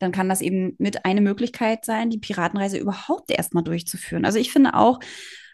dann 0.00 0.12
kann 0.12 0.30
das 0.30 0.40
eben 0.40 0.76
mit 0.78 1.04
eine 1.04 1.20
Möglichkeit 1.20 1.84
sein, 1.84 2.08
die 2.08 2.18
Piratenreise 2.18 2.78
überhaupt 2.78 3.30
erstmal 3.30 3.64
durchzuführen. 3.64 4.24
Also 4.24 4.38
ich 4.38 4.50
finde 4.50 4.72
auch, 4.72 4.98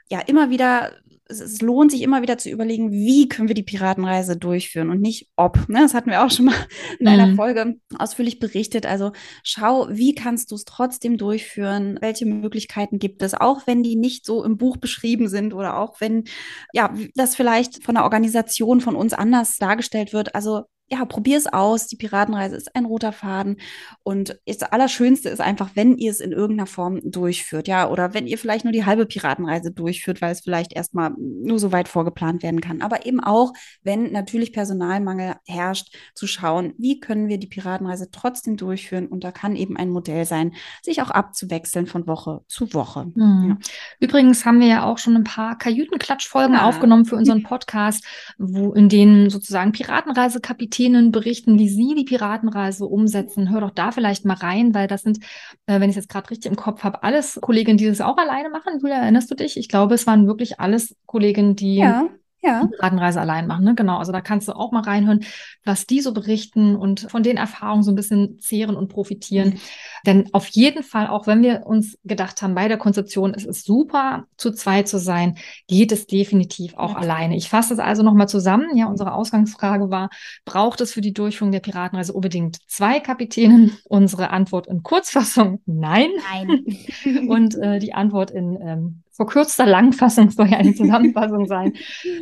ja, 0.08 0.20
immer 0.20 0.50
wieder 0.50 0.92
es, 1.32 1.40
es, 1.40 1.60
lohnt 1.60 1.90
sich 1.90 2.02
immer 2.02 2.22
wieder 2.22 2.38
zu 2.38 2.50
überlegen, 2.50 2.92
wie 2.92 3.28
können 3.28 3.48
wir 3.48 3.54
die 3.54 3.62
Piratenreise 3.62 4.36
durchführen 4.36 4.90
und 4.90 5.00
nicht 5.00 5.28
ob. 5.36 5.68
Ne? 5.68 5.80
Das 5.80 5.94
hatten 5.94 6.10
wir 6.10 6.24
auch 6.24 6.30
schon 6.30 6.46
mal 6.46 6.54
in 6.98 7.08
einer 7.08 7.26
mhm. 7.26 7.36
Folge 7.36 7.76
ausführlich 7.98 8.38
berichtet. 8.38 8.86
Also 8.86 9.12
schau, 9.42 9.88
wie 9.90 10.14
kannst 10.14 10.50
du 10.50 10.54
es 10.54 10.64
trotzdem 10.64 11.16
durchführen? 11.16 11.98
Welche 12.00 12.26
Möglichkeiten 12.26 12.98
gibt 12.98 13.22
es, 13.22 13.34
auch 13.34 13.66
wenn 13.66 13.82
die 13.82 13.96
nicht 13.96 14.24
so 14.24 14.44
im 14.44 14.56
Buch 14.56 14.76
beschrieben 14.76 15.28
sind 15.28 15.54
oder 15.54 15.78
auch 15.78 16.00
wenn 16.00 16.24
ja 16.72 16.94
das 17.14 17.34
vielleicht 17.34 17.82
von 17.84 17.94
der 17.94 18.04
Organisation 18.04 18.80
von 18.80 18.94
uns 18.94 19.12
anders 19.12 19.56
dargestellt 19.56 20.12
wird. 20.12 20.34
Also 20.34 20.62
ja, 20.92 21.06
probier 21.06 21.38
es 21.38 21.46
aus. 21.46 21.86
Die 21.86 21.96
Piratenreise 21.96 22.54
ist 22.54 22.76
ein 22.76 22.84
roter 22.84 23.12
Faden. 23.12 23.56
Und 24.02 24.38
das 24.46 24.62
Allerschönste 24.62 25.30
ist 25.30 25.40
einfach, 25.40 25.70
wenn 25.72 25.96
ihr 25.96 26.10
es 26.10 26.20
in 26.20 26.32
irgendeiner 26.32 26.66
Form 26.66 27.00
durchführt, 27.02 27.66
ja, 27.66 27.88
oder 27.88 28.12
wenn 28.12 28.26
ihr 28.26 28.36
vielleicht 28.36 28.64
nur 28.64 28.74
die 28.74 28.84
halbe 28.84 29.06
Piratenreise 29.06 29.70
durchführt, 29.70 30.20
weil 30.20 30.32
es 30.32 30.40
vielleicht 30.40 30.74
erstmal 30.74 31.12
nur 31.16 31.58
so 31.58 31.72
weit 31.72 31.88
vorgeplant 31.88 32.42
werden 32.42 32.60
kann. 32.60 32.82
Aber 32.82 33.06
eben 33.06 33.20
auch, 33.20 33.54
wenn 33.82 34.12
natürlich 34.12 34.52
Personalmangel 34.52 35.36
herrscht, 35.46 35.96
zu 36.14 36.26
schauen, 36.26 36.74
wie 36.76 37.00
können 37.00 37.28
wir 37.28 37.38
die 37.38 37.46
Piratenreise 37.46 38.10
trotzdem 38.10 38.58
durchführen. 38.58 39.06
Und 39.06 39.24
da 39.24 39.32
kann 39.32 39.56
eben 39.56 39.78
ein 39.78 39.88
Modell 39.88 40.26
sein, 40.26 40.52
sich 40.82 41.00
auch 41.00 41.10
abzuwechseln 41.10 41.86
von 41.86 42.06
Woche 42.06 42.42
zu 42.48 42.74
Woche. 42.74 43.06
Mhm. 43.14 43.48
Ja. 43.48 43.58
Übrigens 43.98 44.44
haben 44.44 44.60
wir 44.60 44.68
ja 44.68 44.84
auch 44.84 44.98
schon 44.98 45.16
ein 45.16 45.24
paar 45.24 45.56
Kajütenklatschfolgen 45.56 46.56
ja. 46.56 46.68
aufgenommen 46.68 47.06
für 47.06 47.16
unseren 47.16 47.42
Podcast, 47.42 48.04
wo 48.36 48.74
in 48.74 48.90
denen 48.90 49.30
sozusagen 49.30 49.72
Piratenreisekapitäne 49.72 50.81
Kapitänen 50.82 51.12
berichten, 51.12 51.58
wie 51.58 51.68
sie 51.68 51.94
die 51.94 52.04
Piratenreise 52.04 52.84
umsetzen. 52.84 53.50
Hör 53.50 53.60
doch 53.60 53.70
da 53.70 53.92
vielleicht 53.92 54.24
mal 54.24 54.34
rein, 54.34 54.74
weil 54.74 54.88
das 54.88 55.02
sind, 55.02 55.18
äh, 55.66 55.80
wenn 55.80 55.84
ich 55.84 55.90
es 55.90 56.04
jetzt 56.04 56.08
gerade 56.08 56.30
richtig 56.30 56.50
im 56.50 56.56
Kopf 56.56 56.82
habe, 56.82 57.02
alles 57.02 57.38
Kolleginnen, 57.40 57.78
die 57.78 57.86
das 57.86 58.00
auch 58.00 58.16
alleine 58.16 58.50
machen. 58.50 58.80
Julia, 58.80 58.96
erinnerst 58.96 59.30
du 59.30 59.34
dich? 59.34 59.56
Ich 59.56 59.68
glaube, 59.68 59.94
es 59.94 60.06
waren 60.06 60.26
wirklich 60.26 60.60
alles 60.60 60.96
Kolleginnen, 61.06 61.56
die 61.56 61.76
ja 61.76 62.08
ja. 62.42 62.66
Piratenreise 62.66 63.20
allein 63.20 63.46
machen. 63.46 63.64
Ne? 63.64 63.74
Genau, 63.74 63.98
also 63.98 64.12
da 64.12 64.20
kannst 64.20 64.48
du 64.48 64.52
auch 64.52 64.72
mal 64.72 64.82
reinhören, 64.82 65.24
was 65.64 65.86
die 65.86 66.00
so 66.00 66.12
berichten 66.12 66.76
und 66.76 67.10
von 67.10 67.22
den 67.22 67.36
Erfahrungen 67.36 67.82
so 67.82 67.92
ein 67.92 67.96
bisschen 67.96 68.38
zehren 68.40 68.76
und 68.76 68.88
profitieren. 68.88 69.50
Mhm. 69.50 69.60
Denn 70.06 70.28
auf 70.32 70.48
jeden 70.48 70.82
Fall, 70.82 71.06
auch 71.06 71.26
wenn 71.26 71.42
wir 71.42 71.66
uns 71.66 71.98
gedacht 72.04 72.42
haben, 72.42 72.54
bei 72.54 72.68
der 72.68 72.78
Konzeption 72.78 73.34
es 73.34 73.44
ist 73.44 73.64
super, 73.64 74.24
zu 74.36 74.52
zweit 74.52 74.88
zu 74.88 74.98
sein, 74.98 75.36
geht 75.68 75.92
es 75.92 76.06
definitiv 76.06 76.74
auch 76.74 76.94
ja. 76.94 76.98
alleine. 76.98 77.36
Ich 77.36 77.48
fasse 77.48 77.74
es 77.74 77.80
also 77.80 78.02
nochmal 78.02 78.28
zusammen. 78.28 78.76
Ja, 78.76 78.86
unsere 78.86 79.14
Ausgangsfrage 79.14 79.90
war, 79.90 80.10
braucht 80.44 80.80
es 80.80 80.92
für 80.92 81.00
die 81.00 81.12
Durchführung 81.12 81.52
der 81.52 81.60
Piratenreise 81.60 82.12
unbedingt 82.12 82.58
zwei 82.68 83.00
Kapitänen? 83.00 83.76
Unsere 83.84 84.30
Antwort 84.30 84.66
in 84.66 84.82
Kurzfassung, 84.82 85.60
nein. 85.66 86.10
Nein. 86.32 87.28
und 87.28 87.56
äh, 87.56 87.78
die 87.78 87.94
Antwort 87.94 88.30
in 88.30 88.58
ähm, 88.60 89.01
verkürzter 89.12 89.66
Langfassung 89.66 90.30
soll 90.30 90.48
ja 90.48 90.58
eine 90.58 90.74
Zusammenfassung 90.74 91.46
sein, 91.46 91.74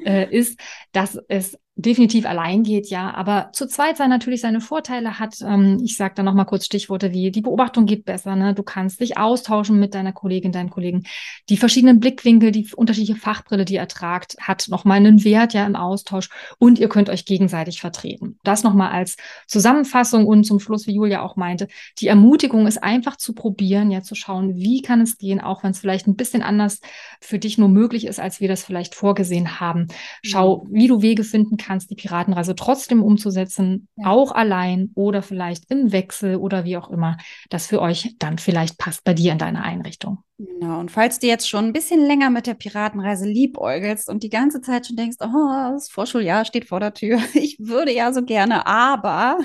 äh, 0.05 0.29
ist, 0.35 0.59
dass 0.93 1.19
es 1.29 1.59
definitiv 1.77 2.27
allein 2.27 2.63
geht, 2.63 2.91
ja, 2.91 3.15
aber 3.15 3.51
zu 3.53 3.67
zweit 3.67 3.97
sein 3.97 4.11
natürlich 4.11 4.41
seine 4.41 4.61
Vorteile 4.61 5.19
hat. 5.19 5.37
Ähm, 5.41 5.81
ich 5.83 5.97
sage 5.97 6.15
da 6.17 6.23
nochmal 6.23 6.47
kurz 6.47 6.67
Stichworte 6.67 7.13
wie 7.13 7.31
die 7.31 7.41
Beobachtung 7.41 7.87
geht 7.87 8.05
besser, 8.05 8.37
ne? 8.37 8.55
Du 8.55 8.63
kannst 8.63 9.01
dich 9.01 9.17
austauschen 9.17 9.79
mit 9.79 9.95
deiner 9.95 10.13
Kollegin, 10.13 10.53
deinem 10.53 10.71
Kollegen. 10.71 11.05
Die 11.49 11.57
verschiedenen 11.57 12.01
Blickwinkel, 12.01 12.51
die 12.51 12.69
unterschiedliche 12.75 13.19
Fachbrille, 13.19 13.65
die 13.65 13.75
ihr 13.75 13.89
tragt, 13.89 14.37
hat 14.41 14.67
nochmal 14.69 14.99
einen 14.99 15.25
Wert 15.25 15.55
ja 15.55 15.65
im 15.65 15.77
Austausch 15.77 16.29
und 16.59 16.79
ihr 16.79 16.89
könnt 16.89 17.09
euch 17.09 17.25
gegenseitig 17.25 17.81
vertreten. 17.81 18.39
Das 18.43 18.63
nochmal 18.63 18.91
als 18.91 19.17
Zusammenfassung 19.47 20.27
und 20.27 20.45
zum 20.45 20.61
Schluss, 20.61 20.87
wie 20.87 20.95
Julia 20.95 21.23
auch 21.23 21.37
meinte, 21.37 21.69
die 21.99 22.09
Ermutigung 22.09 22.67
ist 22.67 22.83
einfach 22.83 23.17
zu 23.17 23.33
probieren, 23.33 23.91
ja, 23.91 24.03
zu 24.03 24.15
schauen, 24.15 24.57
wie 24.57 24.83
kann 24.83 25.01
es 25.01 25.19
gehen, 25.19 25.41
auch 25.41 25.63
wenn 25.63 25.71
es 25.71 25.79
vielleicht 25.79 26.07
ein 26.07 26.17
bisschen 26.17 26.43
anders 26.43 26.81
für 27.21 27.39
dich 27.39 27.57
nur 27.59 27.69
möglich 27.69 28.07
ist, 28.07 28.21
als 28.21 28.41
wir 28.41 28.49
das 28.49 28.65
vielleicht 28.65 28.95
vorgesehen 28.95 29.61
haben. 29.61 29.89
Schau, 30.23 30.65
mhm. 30.65 30.75
wie 30.75 30.89
du 30.89 31.03
Wege 31.03 31.25
finden 31.25 31.57
kannst 31.61 31.91
die 31.91 31.95
Piratenreise 31.95 32.55
trotzdem 32.55 33.03
umzusetzen, 33.03 33.89
ja. 33.97 34.09
auch 34.09 34.33
allein 34.33 34.91
oder 34.95 35.23
vielleicht 35.23 35.71
im 35.71 35.93
Wechsel 35.93 36.37
oder 36.37 36.65
wie 36.65 36.77
auch 36.77 36.91
immer 36.91 37.17
das 37.49 37.67
für 37.67 37.81
euch 37.81 38.17
dann 38.19 38.39
vielleicht 38.39 38.79
passt 38.79 39.05
bei 39.05 39.15
dir 39.15 39.33
in 39.33 39.39
deiner 39.39 39.63
Einrichtung. 39.63 40.19
Genau, 40.39 40.81
und 40.81 40.91
falls 40.91 41.19
du 41.19 41.27
jetzt 41.27 41.49
schon 41.49 41.67
ein 41.67 41.73
bisschen 41.75 42.07
länger 42.07 42.31
mit 42.31 42.47
der 42.47 42.55
Piratenreise 42.55 43.27
liebäugelst 43.27 44.09
und 44.09 44.23
die 44.23 44.31
ganze 44.31 44.63
Zeit 44.63 44.87
schon 44.87 44.97
denkst, 44.97 45.19
oh, 45.21 45.73
das 45.73 45.91
Vorschuljahr 45.91 46.47
steht 46.47 46.67
vor 46.67 46.81
der 46.81 46.95
Tür, 46.95 47.21
ich 47.35 47.59
würde 47.59 47.93
ja 47.93 48.13
so 48.13 48.25
gerne, 48.25 48.67
aber 48.67 49.39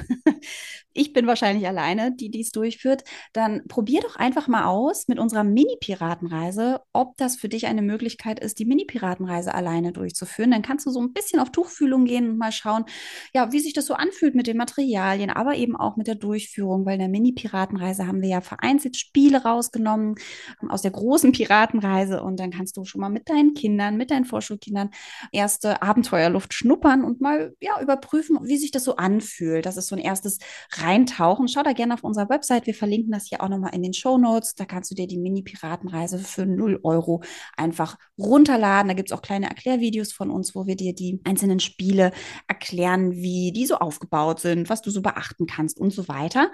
ich 0.96 1.12
bin 1.14 1.28
wahrscheinlich 1.28 1.68
alleine, 1.68 2.16
die 2.16 2.32
dies 2.32 2.52
durchführt, 2.52 3.04
dann 3.34 3.68
probier 3.68 4.02
doch 4.02 4.16
einfach 4.16 4.48
mal 4.48 4.66
aus 4.66 5.08
mit 5.08 5.20
unserer 5.20 5.44
Mini-Piratenreise, 5.44 6.82
ob 6.94 7.18
das 7.18 7.36
für 7.36 7.50
dich 7.50 7.68
eine 7.68 7.82
Möglichkeit 7.82 8.40
ist, 8.40 8.60
die 8.60 8.66
Mini-Piratenreise 8.66 9.54
alleine 9.54 9.92
durchzuführen. 9.92 10.52
Dann 10.52 10.62
kannst 10.62 10.86
du 10.86 10.92
so 10.92 11.02
ein 11.02 11.12
bisschen 11.12 11.40
auf 11.40 11.52
Tuchfühlung 11.52 12.06
gehen 12.06 12.30
und 12.30 12.38
mal 12.38 12.54
schauen, 12.54 12.86
ja, 13.34 13.52
wie 13.52 13.60
sich 13.60 13.74
das 13.74 13.86
so 13.86 13.94
anfühlt 13.94 14.36
mit 14.36 14.48
den 14.48 14.56
Materialien, 14.56 15.30
aber 15.30 15.56
eben 15.56 15.76
auch 15.76 15.98
mit 15.98 16.08
der 16.08 16.16
Durchführung, 16.16 16.86
weil 16.86 16.94
in 16.94 17.00
der 17.00 17.10
Mini-Piratenreise 17.10 18.08
haben 18.08 18.22
wir 18.22 18.30
ja 18.30 18.42
vereinzelt 18.42 18.96
Spiele 18.96 19.44
rausgenommen 19.44 20.16
ähm, 20.62 20.72
aus 20.72 20.82
der 20.82 20.92
großen 20.92 21.34
Piratenreise 21.34 22.24
und 22.24 22.40
dann 22.40 22.52
kannst 22.52 22.78
du 22.78 22.86
schon 22.86 23.02
mal 23.02 23.10
mit 23.10 23.30
deinen 23.30 23.54
Kindern, 23.54 23.98
mit 23.98 24.12
deinen 24.12 24.26
Vorschulkindern 24.26 24.92
erste 25.34 25.82
Abenteuerluft 25.82 26.54
schnuppern 26.54 27.04
und 27.04 27.20
mal 27.20 27.54
ja 27.60 27.82
überprüfen, 27.82 28.40
wie 28.44 28.58
sich 28.58 28.72
das 28.72 28.86
so 28.86 28.96
anfühlt. 28.96 29.66
Das 29.66 29.76
ist 29.76 29.88
so 29.88 29.96
ein 29.96 30.02
erstes 30.02 30.40
reintauchen, 30.86 31.48
schau 31.48 31.64
da 31.64 31.74
gerne 31.74 31.94
auf 31.94 32.04
unserer 32.04 32.30
Website. 32.30 32.68
Wir 32.68 32.74
verlinken 32.74 33.12
das 33.12 33.26
hier 33.26 33.42
auch 33.42 33.50
nochmal 33.50 33.74
in 33.74 33.84
den 33.84 33.94
Show 33.94 34.18
Notes. 34.18 34.56
Da 34.56 34.66
kannst 34.66 34.92
du 34.92 34.96
dir 34.96 35.08
die 35.08 35.18
Mini-Piratenreise 35.18 36.20
für 36.20 36.46
0 36.46 36.80
Euro 36.84 37.24
einfach 37.58 37.98
runterladen. 38.18 38.88
Da 38.90 38.94
gibt 38.94 39.12
es 39.12 39.18
auch 39.18 39.22
kleine 39.22 39.48
Erklärvideos 39.48 40.14
von 40.14 40.30
uns, 40.30 40.56
wo 40.56 40.68
wir 40.68 40.76
dir 40.76 40.94
die 40.94 41.20
einzelnen 41.24 41.60
Spiele 41.60 42.12
erklären, 42.48 43.14
wie 43.14 43.52
die 43.52 43.66
so 43.66 43.76
aufgebaut 43.78 44.40
sind, 44.40 44.70
was 44.70 44.82
du 44.82 44.92
so 44.92 45.02
beachten 45.02 45.48
kannst 45.48 45.80
und 45.80 45.92
so 45.92 46.08
weiter. 46.08 46.52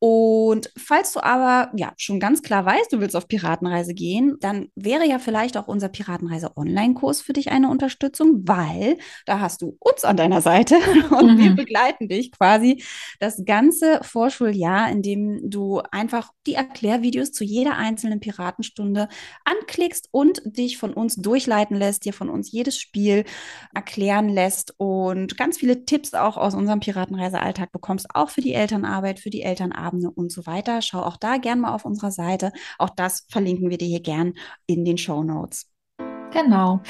Und 0.00 0.70
falls 0.76 1.12
du 1.12 1.20
aber 1.20 1.72
ja 1.76 1.92
schon 1.96 2.20
ganz 2.20 2.42
klar 2.42 2.64
weißt, 2.64 2.92
du 2.92 3.00
willst 3.00 3.16
auf 3.16 3.26
Piratenreise 3.26 3.94
gehen, 3.94 4.36
dann 4.40 4.68
wäre 4.76 5.04
ja 5.08 5.18
vielleicht 5.18 5.56
auch 5.56 5.66
unser 5.66 5.88
Piratenreise 5.88 6.56
Online-Kurs 6.56 7.20
für 7.20 7.32
dich 7.32 7.50
eine 7.50 7.68
Unterstützung, 7.68 8.42
weil 8.46 8.98
da 9.26 9.40
hast 9.40 9.60
du 9.60 9.76
uns 9.80 10.04
an 10.04 10.16
deiner 10.16 10.40
Seite 10.40 10.76
und 11.10 11.34
mhm. 11.34 11.38
wir 11.38 11.50
begleiten 11.56 12.06
dich 12.08 12.30
quasi 12.30 12.84
das 13.18 13.42
ganze 13.44 13.98
Vorschuljahr, 14.02 14.88
indem 14.88 15.50
du 15.50 15.82
einfach 15.90 16.30
die 16.46 16.54
Erklärvideos 16.54 17.32
zu 17.32 17.42
jeder 17.42 17.76
einzelnen 17.76 18.20
Piratenstunde 18.20 19.08
anklickst 19.44 20.08
und 20.12 20.42
dich 20.44 20.78
von 20.78 20.94
uns 20.94 21.16
durchleiten 21.16 21.76
lässt, 21.76 22.04
dir 22.04 22.12
von 22.12 22.30
uns 22.30 22.52
jedes 22.52 22.78
Spiel 22.78 23.24
erklären 23.74 24.28
lässt 24.28 24.74
und 24.76 25.36
ganz 25.36 25.58
viele 25.58 25.84
Tipps 25.86 26.14
auch 26.14 26.36
aus 26.36 26.54
unserem 26.54 26.78
Piratenreise-Alltag 26.78 27.72
bekommst, 27.72 28.06
auch 28.14 28.30
für 28.30 28.42
die 28.42 28.54
Elternarbeit, 28.54 29.18
für 29.18 29.30
die 29.30 29.42
Elternarbeit 29.42 29.87
Abende 29.88 30.10
und 30.10 30.30
so 30.30 30.46
weiter. 30.46 30.82
Schau 30.82 31.02
auch 31.02 31.16
da 31.16 31.38
gern 31.38 31.60
mal 31.60 31.74
auf 31.74 31.84
unserer 31.84 32.10
Seite. 32.10 32.52
Auch 32.78 32.90
das 32.90 33.26
verlinken 33.30 33.70
wir 33.70 33.78
dir 33.78 33.88
hier 33.88 34.02
gern 34.02 34.34
in 34.66 34.84
den 34.84 34.98
Show 34.98 35.22
Notes. 35.22 35.70
Genau. 36.32 36.80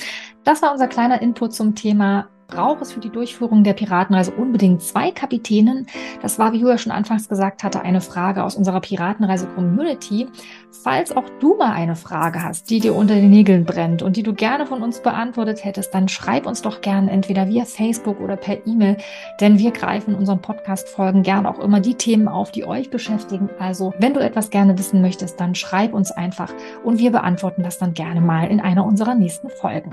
Das 0.45 0.63
war 0.63 0.73
unser 0.73 0.89
kleiner 0.89 1.23
Input 1.23 1.55
zum 1.55 1.75
Thema 1.75 2.29
braucht 2.49 2.81
es 2.81 2.93
für 2.93 3.01
die 3.01 3.11
Durchführung 3.11 3.63
der 3.63 3.75
Piratenreise 3.75 4.33
unbedingt 4.33 4.83
zwei 4.83 5.11
Kapitänen. 5.11 5.87
Das 6.23 6.39
war, 6.39 6.53
wie 6.53 6.59
Julia 6.59 6.79
schon 6.79 6.93
anfangs 6.93 7.29
gesagt 7.29 7.63
hatte, 7.63 7.83
eine 7.83 8.01
Frage 8.01 8.43
aus 8.43 8.57
unserer 8.57 8.81
Piratenreise-Community. 8.81 10.27
Falls 10.71 11.13
auch 11.13 11.29
du 11.41 11.57
mal 11.57 11.73
eine 11.73 11.95
Frage 11.95 12.43
hast, 12.43 12.71
die 12.71 12.81
dir 12.81 12.95
unter 12.95 13.15
den 13.15 13.31
Nägeln 13.31 13.65
brennt 13.65 14.03
und 14.03 14.17
die 14.17 14.23
du 14.23 14.33
gerne 14.33 14.67
von 14.67 14.83
uns 14.83 15.01
beantwortet 15.01 15.65
hättest, 15.65 15.95
dann 15.95 16.09
schreib 16.09 16.47
uns 16.47 16.63
doch 16.63 16.81
gerne 16.81 17.11
entweder 17.11 17.49
via 17.49 17.67
Facebook 17.67 18.19
oder 18.21 18.37
per 18.37 18.67
E-Mail, 18.67 18.97
denn 19.41 19.59
wir 19.59 19.71
greifen 19.71 20.15
in 20.15 20.21
unseren 20.21 20.41
Podcast-Folgen 20.41 21.23
gerne 21.23 21.51
auch 21.51 21.59
immer 21.59 21.81
die 21.81 21.95
Themen 21.95 22.29
auf, 22.29 22.51
die 22.51 22.65
euch 22.65 22.89
beschäftigen. 22.89 23.51
Also, 23.59 23.93
wenn 23.99 24.15
du 24.15 24.21
etwas 24.21 24.49
gerne 24.49 24.79
wissen 24.79 25.03
möchtest, 25.03 25.39
dann 25.39 25.55
schreib 25.55 25.93
uns 25.93 26.11
einfach 26.11 26.53
und 26.83 26.99
wir 26.99 27.13
beantworten 27.13 27.63
das 27.63 27.79
dann 27.79 27.93
gerne 27.93 28.23
mal 28.23 28.49
in 28.49 28.61
einer 28.61 28.87
unserer 28.87 29.15
nächsten 29.15 29.51
Folgen. 29.51 29.93